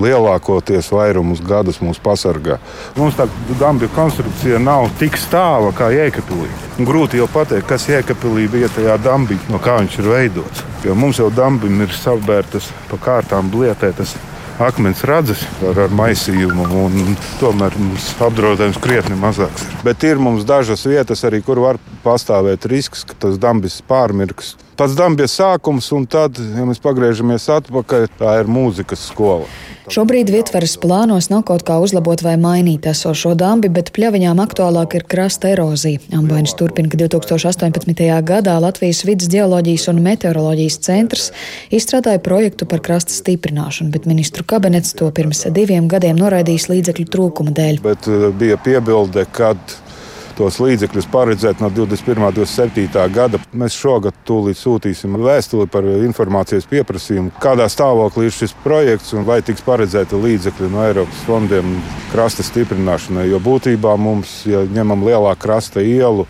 lielākoties 0.00 0.90
vairums 0.94 1.42
gadus 1.44 1.80
mūs 1.82 2.00
pasargā. 2.02 2.58
Mums 2.98 3.18
tā 3.18 3.26
dambja 3.60 3.90
konstrukcija 3.94 4.60
nav 4.62 4.90
tik 5.00 5.18
stāva 5.20 5.72
kā 5.76 5.90
jēkapilī. 5.94 6.50
Grūti 6.82 7.20
jau 7.20 7.28
pateikt, 7.30 7.68
kas 7.70 7.88
jēkapilī 7.90 8.46
bija 8.50 8.70
tajā 8.74 8.98
dambī, 9.02 9.38
no 9.50 9.62
kā 9.62 9.78
viņš 9.82 9.98
ir 10.02 10.10
veidots. 10.10 10.62
Jo 10.84 10.94
mums 10.98 11.18
jau 11.22 11.30
dambim 11.34 11.82
ir 11.82 11.94
savbērtas 11.94 12.70
pa 12.90 13.00
kārtām 13.02 13.50
blietētas 13.50 14.16
akmens 14.62 15.02
radzes 15.06 15.42
ar, 15.64 15.84
ar 15.86 15.94
maisījumu, 15.94 16.66
tomēr 17.40 17.74
mums 17.80 18.10
apdraudējums 18.22 18.80
krietni 18.82 19.18
mazāks. 19.18 19.66
Ir. 19.66 19.80
Bet 19.86 20.06
ir 20.06 20.22
mums 20.22 20.46
dažas 20.48 20.84
vietas 20.86 21.24
arī, 21.26 21.42
kur 21.44 21.62
var 21.62 21.80
pastāvēt 22.04 22.68
risks, 22.70 23.04
ka 23.08 23.18
tas 23.26 23.40
dambis 23.40 23.80
pārmirks. 23.88 24.54
Pats 24.74 24.96
dambis 24.98 25.36
sākums, 25.38 25.90
un 25.94 26.08
tad, 26.10 26.38
ja 26.38 26.64
mēs 26.66 26.82
pagriežamies 26.82 27.46
atpakaļ, 27.60 28.08
tā 28.18 28.40
ir 28.40 28.50
mūzikas 28.50 29.06
skola. 29.12 29.46
Šobrīd 29.92 30.30
Vietvaras 30.32 30.78
plānos 30.80 31.26
nav 31.28 31.42
kaut 31.44 31.62
kā 31.68 31.74
uzlabot 31.82 32.22
vai 32.24 32.38
mainīt 32.40 32.86
esošo 32.88 33.34
dambi, 33.36 33.68
bet 33.68 33.90
pļaviņām 33.92 34.40
aktuālāk 34.40 34.96
ir 34.96 35.04
krasta 35.04 35.50
erozija. 35.52 36.00
Ambainis 36.16 36.56
turpina, 36.56 36.88
ka 36.88 36.96
2018. 37.02 38.00
gadā 38.24 38.56
Latvijas 38.64 39.02
vidas 39.04 39.28
geoloģijas 39.28 39.86
un 39.92 40.00
meteoroloģijas 40.06 40.80
centrs 40.88 41.28
izstrādāja 41.68 42.22
projektu 42.24 42.66
par 42.66 42.80
krasta 42.82 43.12
stiprināšanu, 43.12 43.92
bet 43.92 44.08
ministru 44.08 44.46
kabinets 44.48 44.96
to 44.96 45.10
pirms 45.12 45.44
diviem 45.52 45.86
gadiem 45.92 46.16
noraidījis 46.16 46.70
līdzekļu 46.72 47.08
trūkuma 47.12 47.52
dēļ. 47.54 47.82
Bet 47.84 48.08
eh, 48.08 48.30
bija 48.40 48.56
piebilde, 48.64 49.28
kad 49.36 49.60
tos 50.38 50.58
līdzekļus 50.62 51.08
paredzēt 51.12 51.62
no 51.62 51.70
21. 51.72 52.22
un 52.28 52.36
27. 52.36 53.04
gada. 53.14 53.40
Mēs 53.54 53.76
šogad 53.78 54.16
tūlīt 54.28 54.58
sūtīsim 54.60 55.18
vēstuli 55.22 55.68
par 55.70 55.86
informācijas 55.86 56.68
pieprasījumu, 56.70 57.34
kādā 57.42 57.68
stāvoklī 57.72 58.28
ir 58.28 58.36
šis 58.36 58.56
projekts 58.64 59.14
un 59.14 59.26
vai 59.28 59.40
tiks 59.46 59.64
paredzēti 59.66 60.18
līdzekļi 60.20 60.72
no 60.72 60.82
Eiropas 60.86 61.22
fondiem 61.28 61.76
krasta 62.12 62.46
stiprināšanai. 62.46 63.28
Jo 63.30 63.42
būtībā 63.42 63.94
mums, 64.00 64.42
ja 64.48 64.64
ņemam 64.66 65.06
lielā 65.06 65.36
krasta 65.40 65.84
ielu, 65.84 66.26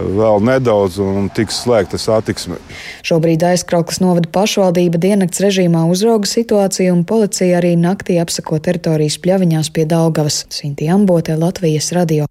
vēl 0.00 0.40
nedaudz 0.46 0.98
un 1.02 1.28
tiks 1.34 1.60
slēgta 1.64 2.00
satiksme. 2.00 2.58
Šobrīd 3.06 3.44
aizkrauklas 3.50 4.00
novada 4.02 4.30
pašvaldība 4.32 5.00
diennakts 5.02 5.42
režīmā 5.44 5.84
uzrauga 5.90 6.30
situāciju, 6.30 6.94
un 6.96 7.06
policija 7.08 7.60
arī 7.60 7.76
naktī 7.80 8.20
apsako 8.22 8.60
teritorijas 8.64 9.20
pļaviņās 9.22 9.72
pie 9.76 9.88
Daugavas. 9.90 10.44
Sinti 10.54 10.88
Ambote, 10.90 11.36
Latvijas 11.36 11.92
radio. 11.96 12.30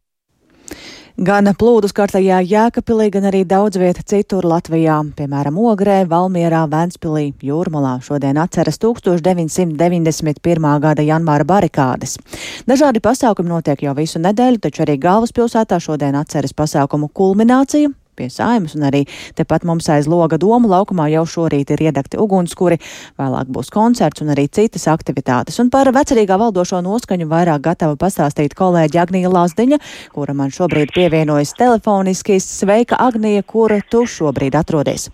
Gan 1.20 1.50
plūdus 1.52 1.92
kārtajā 1.92 2.38
Jēkabpilī, 2.48 3.10
gan 3.12 3.26
arī 3.28 3.42
daudz 3.44 3.76
vieta 3.76 4.00
citur 4.08 4.46
Latvijā, 4.48 5.02
piemēram, 5.18 5.58
Ogrē, 5.60 6.08
Valmierā, 6.08 6.62
Ventspilī, 6.72 7.34
Jūrmalā 7.44 7.98
šodien 8.06 8.40
atceras 8.40 8.80
1991. 8.80 10.80
gada 10.80 11.04
janvāra 11.04 11.44
barikādes. 11.44 12.16
Dažādi 12.64 13.04
pasākumi 13.04 13.52
notiek 13.52 13.84
jau 13.84 13.92
visu 14.00 14.16
nedēļu, 14.24 14.64
taču 14.64 14.88
arī 14.88 14.96
galvaspilsētā 14.96 15.84
šodien 15.84 16.16
atceras 16.16 16.56
pasākumu 16.56 17.12
kulmināciju 17.12 17.99
pie 18.20 18.30
saimas, 18.34 18.76
un 18.78 18.88
arī 18.90 19.06
tepat 19.40 19.66
mums 19.68 19.90
aiz 19.92 20.10
loga 20.12 20.40
domu 20.42 20.70
laukumā 20.72 21.08
jau 21.14 21.26
šorīt 21.36 21.74
ir 21.76 21.86
iedegti 21.90 22.20
ugunskuri, 22.20 22.80
vēlāk 23.20 23.52
būs 23.56 23.72
koncerts 23.74 24.24
un 24.26 24.34
arī 24.36 24.50
citas 24.52 24.90
aktivitātes. 24.92 25.60
Un 25.64 25.72
par 25.74 25.92
vecerīgā 25.96 26.40
valdošo 26.40 26.82
noskaņu 26.86 27.30
vairāk 27.32 27.64
gatava 27.70 28.00
pastāstīt 28.00 28.58
kolēģi 28.60 29.04
Agnija 29.04 29.32
Lazdiņa, 29.34 29.80
kura 30.16 30.36
man 30.38 30.54
šobrīd 30.56 30.94
pievienojas 30.96 31.56
telefoniski. 31.60 32.42
Sveika, 32.44 33.00
Agnija, 33.00 33.46
kur 33.48 33.80
tu 33.92 34.06
šobrīd 34.10 34.60
atrodies? 34.60 35.10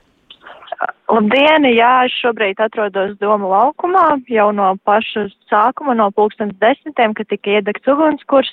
Labdien! 1.05 1.67
Jā, 1.69 2.07
es 2.07 2.15
šobrīd 2.17 2.57
atrodos 2.65 3.11
Doma 3.21 3.45
laukumā 3.45 4.17
jau 4.31 4.47
no 4.57 4.71
paša 4.89 5.27
sākuma, 5.51 5.93
no 5.93 6.07
pulkstens 6.17 6.55
desmitiem, 6.63 7.13
kad 7.13 7.27
tika 7.29 7.51
iedegts 7.59 7.91
ugunskurs, 7.93 8.49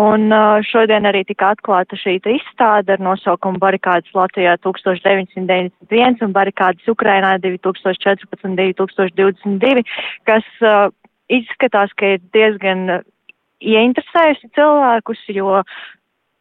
un 0.00 0.26
uh, 0.34 0.58
šodien 0.66 1.06
arī 1.06 1.22
tika 1.28 1.52
atklāta 1.54 1.94
šī 2.00 2.18
izstāde 2.34 2.92
ar 2.96 2.98
nosaukumu 2.98 3.62
Barikādas 3.62 4.10
Latvijā 4.16 4.56
1991 4.66 6.22
un 6.26 6.34
Barikādas 6.34 6.82
Ukrainā 6.90 7.38
2014-2022, 7.46 9.86
kas 10.26 10.42
uh, 10.66 10.90
izskatās, 11.30 11.94
ka 11.94 12.16
ir 12.16 12.20
diezgan 12.34 13.06
ieinteresējusi 13.62 14.50
cilvēkus, 14.58 15.22
jo 15.30 15.62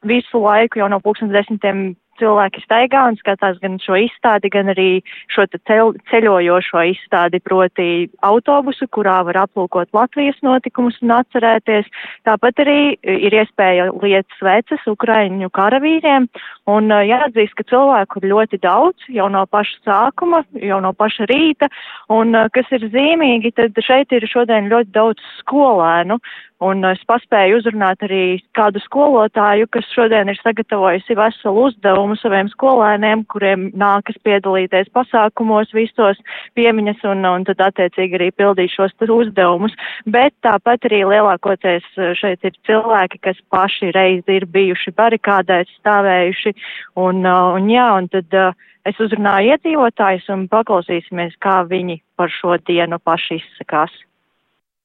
visu 0.02 0.42
laiku 0.42 0.82
jau 0.82 0.90
no 0.90 0.98
pulkstens 1.04 1.30
desmitiem 1.36 1.94
cilvēki 2.20 2.64
staigā 2.64 3.04
un 3.10 3.18
skatās 3.20 3.60
gan 3.64 3.78
šo 3.84 3.98
izstādi, 4.06 4.52
gan 4.54 4.72
arī 4.74 5.02
šo 5.34 5.46
ceļ, 5.54 5.94
ceļojošo 6.12 6.84
izstādi, 6.92 7.42
proti 7.44 7.88
autobusu, 8.26 8.88
kurā 8.94 9.20
var 9.28 9.44
aplūkot 9.46 9.94
Latvijas 9.96 10.40
notikumus 10.46 11.00
un 11.04 11.16
atcerēties. 11.18 11.90
Tāpat 12.28 12.64
arī 12.64 12.80
ir 13.02 13.38
iespēja 13.42 13.90
liet 14.04 14.28
sveces 14.40 14.86
Ukraiņu 14.90 15.52
karavīriem. 15.54 16.30
Un 16.72 16.94
jāatzīst, 16.94 17.58
ka 17.60 17.68
cilvēku 17.72 18.22
ir 18.22 18.30
ļoti 18.32 18.62
daudz 18.64 19.10
jau 19.12 19.28
no 19.32 19.44
paša 19.50 19.82
sākuma, 19.84 20.44
jau 20.62 20.80
no 20.84 20.94
paša 20.96 21.28
rīta, 21.32 21.70
un 22.14 22.38
kas 22.56 22.70
ir 22.76 22.88
zīmīgi, 22.94 23.54
tad 23.58 23.78
šeit 23.84 24.14
ir 24.16 24.28
šodien 24.30 24.72
ļoti 24.72 24.94
daudz 24.96 25.24
skolēnu, 25.42 26.20
Un 26.64 26.86
es 26.88 27.02
paspēju 27.10 27.58
uzrunāt 27.60 28.04
arī 28.06 28.40
kādu 28.58 28.80
skolotāju, 28.84 29.68
kas 29.74 29.88
šodien 29.92 30.30
ir 30.32 30.38
sagatavojusi 30.40 31.18
veselu 31.20 31.66
uzdevumu 31.68 32.16
saviem 32.22 32.48
skolēniem, 32.54 33.26
kuriem 33.32 33.66
nākas 33.80 34.20
piedalīties 34.24 34.92
pasākumos 34.96 35.74
visos 35.76 36.22
piemiņas 36.56 37.04
un, 37.12 37.26
un 37.28 37.48
tad 37.50 37.64
attiecīgi 37.68 38.20
arī 38.20 38.30
pildīt 38.32 38.72
šos 38.76 38.96
uzdevumus. 39.04 39.76
Bet 40.08 40.36
tāpat 40.46 40.88
arī 40.88 41.04
lielākoties 41.12 41.90
šeit 42.20 42.48
ir 42.48 42.56
cilvēki, 42.68 43.20
kas 43.28 43.44
paši 43.52 43.92
reizi 43.96 44.40
ir 44.40 44.48
bijuši 44.48 44.96
barikādēs, 44.96 45.72
stāvējuši. 45.82 46.56
Un, 47.04 47.26
un 47.28 47.70
jā, 47.72 47.90
un 47.98 48.08
tad 48.14 48.40
es 48.88 49.04
uzrunāju 49.04 49.58
iedzīvotājus 49.58 50.32
un 50.32 50.48
paklausīsimies, 50.52 51.36
kā 51.44 51.62
viņi 51.68 52.00
par 52.16 52.32
šo 52.32 52.58
dienu 52.68 53.00
paši 53.04 53.42
izsakās. 53.42 53.92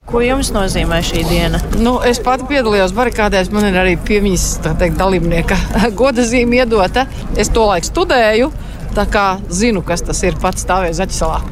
Ko 0.09 0.23
jums 0.25 0.49
nozīmē 0.55 1.03
šī 1.05 1.21
diena? 1.29 1.59
Nu, 1.85 1.99
es 2.01 2.16
pati 2.25 2.47
piedalījos 2.49 2.94
barikādēs, 2.97 3.51
man 3.53 3.66
ir 3.68 3.77
arī 3.77 3.99
piemiņas 4.09 4.47
teikt, 4.64 4.97
dalībnieka 4.97 5.59
goda 6.01 6.25
zīme 6.25 6.62
iedota. 6.62 7.05
Es 7.37 7.53
to 7.53 7.66
laiku 7.68 7.90
studēju, 7.90 8.49
tā 8.97 9.05
kā 9.12 9.27
zinu, 9.53 9.83
kas 9.85 10.07
tas 10.09 10.23
ir 10.25 10.38
pats 10.40 10.64
stāvēs 10.64 10.97
Zaķisalā. 11.03 11.42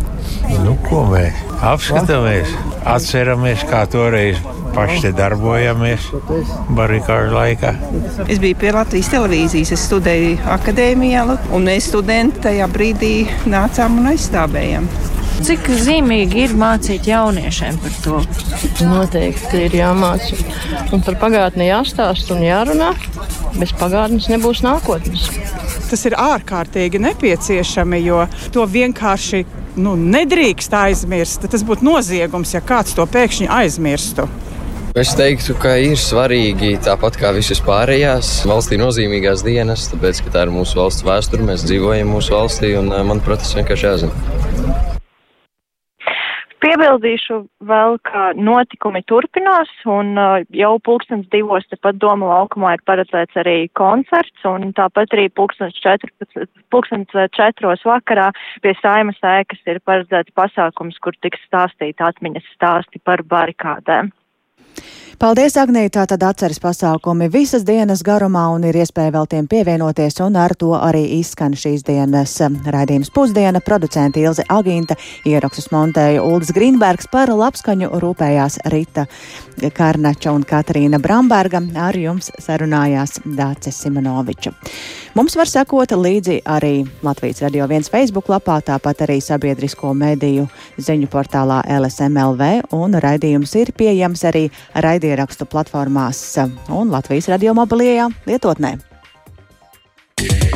Nu, 0.64 0.72
ko 0.88 1.02
mēs 1.10 1.36
apskatāmies, 1.68 2.54
atceramies, 2.88 3.64
kā 3.68 3.82
toreiz 3.92 4.40
paši 4.72 5.02
te 5.04 5.12
darbojamies 5.16 6.08
barikāžu 6.76 7.36
laikā. 7.36 7.74
Es 8.24 8.40
biju 8.40 8.56
pie 8.60 8.72
Latvijas 8.76 9.12
televīzijas, 9.12 9.74
es 9.76 9.84
studēju 9.90 10.38
akadēmijā, 10.56 11.26
un 11.52 11.68
mēs 11.68 11.90
studenti 11.92 12.44
tajā 12.48 12.72
brīdī 12.72 13.14
nācām 13.52 14.00
un 14.00 14.10
aizstāvējām. 14.14 14.88
Cik 15.36 15.66
zīmīgi 15.68 16.46
ir 16.46 16.54
mācīt 16.56 17.06
jauniešiem 17.10 17.76
par 17.82 17.96
to? 18.04 18.20
Noteikti 18.88 19.66
ir 19.66 19.76
jāmāca. 19.76 20.38
Un 20.96 21.04
par 21.04 21.18
pagātni 21.20 21.68
jāstāsta 21.68 22.32
un 22.36 22.44
jārunā. 22.46 22.94
Bez 23.56 23.74
pagātnes 23.76 24.30
nebūs 24.32 24.62
nākotnes. 24.64 25.28
Tas 25.90 26.02
ir 26.08 26.16
ārkārtīgi 26.18 27.00
nepieciešami, 27.04 28.00
jo 28.06 28.24
to 28.54 28.64
vienkārši 28.64 29.44
nu, 29.76 29.92
nedrīkst 30.00 30.74
aizmirst. 30.74 31.46
Tas 31.52 31.64
būtu 31.66 31.84
noziegums, 31.86 32.56
ja 32.56 32.64
kāds 32.64 32.96
to 32.96 33.04
pēkšņi 33.04 33.52
aizmirstu. 33.60 34.26
Es 34.96 35.12
teiktu, 35.12 35.52
ka 35.60 35.74
ir 35.76 36.00
svarīgi 36.00 36.78
tāpat 36.80 37.20
kā 37.20 37.34
visas 37.36 37.60
pārējās 37.60 38.30
valstī 38.48 38.80
nozīmīgās 38.80 39.44
dienas, 39.44 39.90
tāpēc, 39.92 40.24
ka 40.24 40.32
tā 40.38 40.48
ir 40.48 40.56
mūsu 40.56 40.80
valsts 40.80 41.04
vēsture, 41.04 41.44
mēs 41.44 41.68
dzīvojam 41.68 42.16
mūsu 42.16 42.32
valstī 42.38 42.72
un, 42.80 42.88
manuprāt, 43.04 43.44
tas 43.44 43.52
vienkārši 43.60 43.90
jāzina. 43.90 44.95
Piebildīšu 46.64 47.36
vēl, 47.68 47.98
ka 48.08 48.30
notikumi 48.34 49.02
turpinās, 49.10 49.68
un 49.92 50.14
uh, 50.16 50.44
jau 50.56 50.72
pulkstens 50.80 51.28
divos 51.32 51.66
tepat 51.68 51.98
Doma 52.00 52.30
laukumā 52.30 52.72
ir 52.78 52.84
paredzēts 52.88 53.36
arī 53.42 53.56
koncerts, 53.76 54.44
un 54.48 54.72
tāpat 54.76 55.12
arī 55.12 55.28
pulkstens, 55.36 55.76
14, 55.84 56.48
pulkstens 56.72 57.12
četros 57.36 57.84
vakarā 57.84 58.30
pie 58.64 58.72
saimas 58.80 59.20
ēkas 59.20 59.60
ir 59.68 59.82
paredzēts 59.84 60.32
pasākums, 60.38 60.96
kur 61.04 61.18
tiks 61.20 61.44
stāstīti 61.44 62.08
atmiņas 62.08 62.48
stāsti 62.56 63.04
par 63.04 63.24
barikādēm. 63.28 64.14
Paldies, 65.16 65.54
Agnītā, 65.56 66.02
tad 66.04 66.20
atceras 66.28 66.58
pasākumi 66.60 67.30
visas 67.32 67.62
dienas 67.64 68.02
garumā 68.04 68.42
un 68.52 68.66
ir 68.68 68.76
iespēja 68.76 69.14
vēl 69.14 69.28
tiem 69.32 69.46
pievienoties, 69.48 70.18
un 70.20 70.34
ar 70.36 70.52
to 70.60 70.74
arī 70.76 71.06
izskan 71.16 71.54
šīs 71.56 71.86
dienas 71.88 72.34
um, 72.44 72.58
raidījums 72.60 73.08
pusdiena. 73.14 73.62
Producenti 73.64 74.20
Ilze 74.20 74.44
Agīnta, 74.52 74.98
ierakstus 75.24 75.70
montēja 75.72 76.20
Uldis 76.20 76.52
Grīnbergs 76.52 77.08
par 77.08 77.32
labskaņu 77.32 77.88
rūpējās 77.96 78.58
Rita 78.68 79.06
Karnača 79.72 80.34
un 80.36 80.44
Katrīna 80.44 81.00
Bramberga. 81.00 81.62
Ar 81.86 81.96
jums 81.96 82.28
sarunājās 82.36 83.22
Dācis 83.24 83.80
Simonoviča. 83.86 84.52
Mums 85.16 85.38
var 85.40 85.48
sekot 85.48 85.96
līdzi 85.96 86.42
arī 86.44 86.82
Latvijas 87.00 87.40
radio 87.46 87.64
viens 87.72 87.88
Facebook 87.88 88.28
lapā, 88.28 88.58
tāpat 88.68 89.06
arī 89.06 89.16
sabiedrisko 89.24 89.94
mediju 89.96 90.44
ziņu 90.76 91.08
portālā 91.08 91.62
LSMLV, 91.78 92.52
un 92.76 93.00
raidījums 93.00 93.56
ir 93.56 93.72
pieejams 93.80 94.28
arī 94.28 94.50
raidījums 94.76 95.05
raidierakstu 95.06 95.46
platformās 95.46 96.18
un 96.74 96.90
Latvijas 96.90 97.30
radio 97.30 97.54
mobilajā 97.54 98.10
lietotnē. 98.26 98.76
Yeah. 100.16 100.55